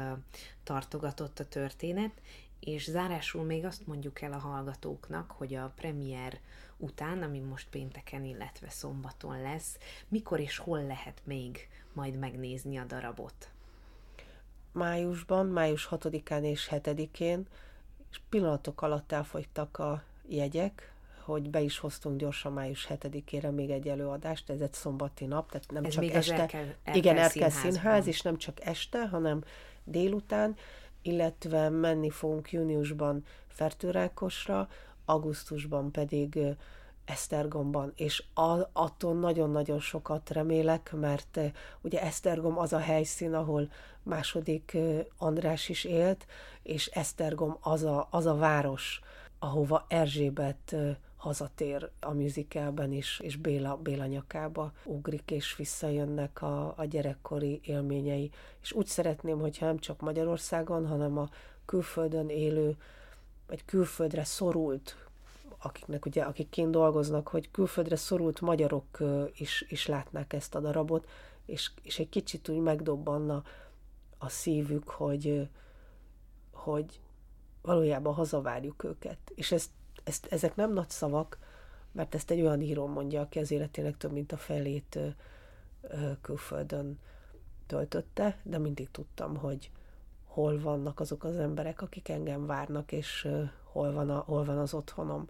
tartogatott 0.63 1.39
a 1.39 1.49
történet, 1.49 2.13
és 2.61 2.91
zárásul 2.91 3.45
még 3.45 3.65
azt 3.65 3.87
mondjuk 3.87 4.21
el 4.21 4.33
a 4.33 4.39
hallgatóknak, 4.39 5.31
hogy 5.31 5.55
a 5.55 5.73
premier 5.77 6.39
után, 6.77 7.23
ami 7.23 7.39
most 7.39 7.69
pénteken, 7.71 8.25
illetve 8.25 8.69
szombaton 8.71 9.43
lesz, 9.43 9.79
mikor 10.09 10.41
és 10.41 10.59
hol 10.59 10.83
lehet 10.83 11.21
még 11.25 11.69
majd 11.93 12.19
megnézni 12.19 12.77
a 12.77 12.85
darabot? 12.85 13.51
Májusban, 14.73 15.47
május 15.47 15.89
6-án 15.91 16.43
és 16.43 16.69
7-én, 16.71 17.47
és 18.11 18.21
pillanatok 18.29 18.83
alatt 18.83 19.13
elfogytak 19.13 19.79
a 19.79 20.03
jegyek, 20.29 20.93
hogy 21.33 21.51
be 21.51 21.61
is 21.61 21.79
hoztunk 21.79 22.19
gyorsan 22.19 22.53
május 22.53 22.87
7-ére 22.91 23.55
még 23.55 23.71
egy 23.71 23.89
előadást, 23.89 24.51
ez 24.51 24.61
egy 24.61 24.73
szombati 24.73 25.25
nap, 25.25 25.51
tehát 25.51 25.71
nem 25.71 25.85
ez 25.85 25.93
csak 25.93 26.05
este. 26.05 26.35
Erkel, 26.35 26.61
Erkel 26.61 26.95
igen, 26.95 27.17
Erkel 27.17 27.51
Színház, 27.51 28.07
és 28.07 28.21
nem 28.21 28.37
csak 28.37 28.65
este, 28.65 29.09
hanem 29.09 29.45
délután, 29.85 30.57
illetve 31.03 31.69
menni 31.69 32.11
fogunk 32.11 32.53
júniusban 32.53 33.25
Fertőrákosra, 33.47 34.69
augusztusban 35.05 35.93
pedig 35.93 36.39
Esztergomban, 37.05 37.93
és 37.97 38.25
a, 38.35 38.69
attól 38.73 39.15
nagyon-nagyon 39.15 39.81
sokat 39.81 40.31
remélek, 40.31 40.93
mert 40.93 41.41
ugye 41.81 42.03
Esztergom 42.03 42.59
az 42.59 42.73
a 42.73 42.79
helyszín, 42.79 43.35
ahol 43.35 43.71
második 44.03 44.77
András 45.19 45.69
is 45.69 45.85
élt, 45.85 46.27
és 46.63 46.87
Esztergom 46.87 47.57
az 47.61 47.83
a, 47.83 48.09
az 48.11 48.27
a 48.27 48.35
város, 48.35 49.01
ahova 49.39 49.85
Erzsébet 49.89 50.77
hazatér 51.29 51.91
a 52.01 52.13
musicalben 52.13 52.93
is, 52.93 53.21
és 53.21 53.37
Béla, 53.37 53.77
Béla 53.77 54.07
nyakába 54.07 54.73
ugrik, 54.85 55.31
és 55.31 55.57
visszajönnek 55.57 56.43
a, 56.43 56.75
a 56.77 56.85
gyerekkori 56.85 57.61
élményei. 57.63 58.31
És 58.61 58.73
úgy 58.73 58.87
szeretném, 58.87 59.39
hogyha 59.39 59.67
nem 59.67 59.79
csak 59.79 60.01
Magyarországon, 60.01 60.87
hanem 60.87 61.19
a 61.19 61.29
külföldön 61.65 62.29
élő, 62.29 62.77
vagy 63.47 63.65
külföldre 63.65 64.25
szorult, 64.25 64.97
akiknek 65.59 66.07
ugye, 66.07 66.23
akik 66.23 66.49
kint 66.49 66.71
dolgoznak, 66.71 67.29
hogy 67.29 67.51
külföldre 67.51 67.97
szorult 67.97 68.41
magyarok 68.41 68.99
is, 69.35 69.65
is 69.69 69.87
látnák 69.87 70.33
ezt 70.33 70.55
a 70.55 70.61
darabot, 70.61 71.09
és, 71.47 71.71
és 71.83 71.99
egy 71.99 72.09
kicsit 72.09 72.49
úgy 72.49 72.61
megdobbanna 72.61 73.43
a 74.19 74.29
szívük, 74.29 74.89
hogy, 74.89 75.49
hogy 76.53 77.01
valójában 77.63 78.15
hazavárjuk 78.15 78.85
őket. 78.85 79.19
És 79.35 79.53
ezt, 79.53 79.71
ezt, 80.09 80.27
ezek 80.27 80.57
nem 80.57 80.73
nagy 80.73 80.91
szavak, 80.91 81.39
mert 81.93 82.15
ezt 82.15 82.31
egy 82.31 82.41
olyan 82.41 82.61
író 82.61 82.87
mondja, 82.87 83.21
aki 83.21 83.39
az 83.39 83.51
életének 83.51 83.97
több 83.97 84.13
mint 84.13 84.33
a 84.33 84.37
felét 84.37 84.99
külföldön 86.21 86.99
töltötte, 87.67 88.39
de 88.43 88.59
mindig 88.59 88.91
tudtam, 88.91 89.37
hogy 89.37 89.71
hol 90.25 90.61
vannak 90.61 91.01
azok 91.01 91.25
az 91.25 91.37
emberek, 91.37 91.83
akik 91.83 92.09
engem 92.09 92.47
várnak, 92.47 92.93
és 92.93 93.29
hol, 93.65 93.93
van 93.93 94.11
a, 94.11 94.19
hol 94.19 94.45
van 94.45 94.59
az 94.59 94.75
otthonom. 94.75 95.29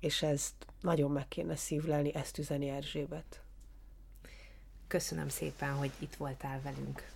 És 0.00 0.22
ezt 0.22 0.66
nagyon 0.80 1.10
meg 1.10 1.28
kéne 1.28 1.56
szívlelni, 1.56 2.14
ezt 2.14 2.38
üzeni 2.38 2.68
Erzsébet. 2.68 3.42
Köszönöm 4.86 5.28
szépen, 5.28 5.72
hogy 5.72 5.90
itt 5.98 6.14
voltál 6.14 6.60
velünk. 6.62 7.10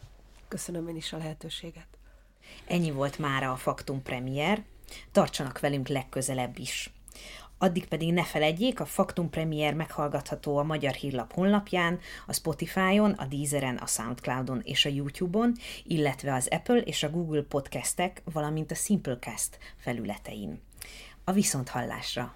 Köszönöm 0.49 0.89
én 0.89 0.97
is 0.97 1.13
a 1.13 1.17
lehetőséget. 1.17 1.87
Ennyi 2.67 2.91
volt 2.91 3.19
már 3.19 3.43
a 3.43 3.57
Faktum 3.57 4.03
Premier. 4.03 4.65
Tartsanak 5.13 5.61
velünk 5.61 5.89
legközelebb 5.89 6.59
is. 6.59 6.93
Addig 7.59 7.87
pedig 7.87 8.13
ne 8.13 8.25
feledjék, 8.25 8.81
a 8.81 8.85
Faktum 8.85 9.31
Premier 9.31 9.75
meghallgatható 9.75 10.57
a 10.57 10.63
Magyar 10.63 10.95
Hírlap 10.95 11.33
honlapján, 11.33 11.99
a 12.27 12.33
Spotify-on, 12.33 13.11
a 13.11 13.25
Deezeren, 13.27 13.77
a 13.77 13.87
Soundcloud-on 13.87 14.61
és 14.65 14.85
a 14.85 14.89
YouTube-on, 14.89 15.55
illetve 15.85 16.35
az 16.35 16.49
Apple 16.51 16.81
és 16.81 17.03
a 17.03 17.11
Google 17.11 17.43
podcastek, 17.43 18.23
valamint 18.33 18.71
a 18.71 18.75
Simplecast 18.75 19.59
felületein. 19.77 20.61
A 21.25 21.33
viszonthallásra! 21.33 22.35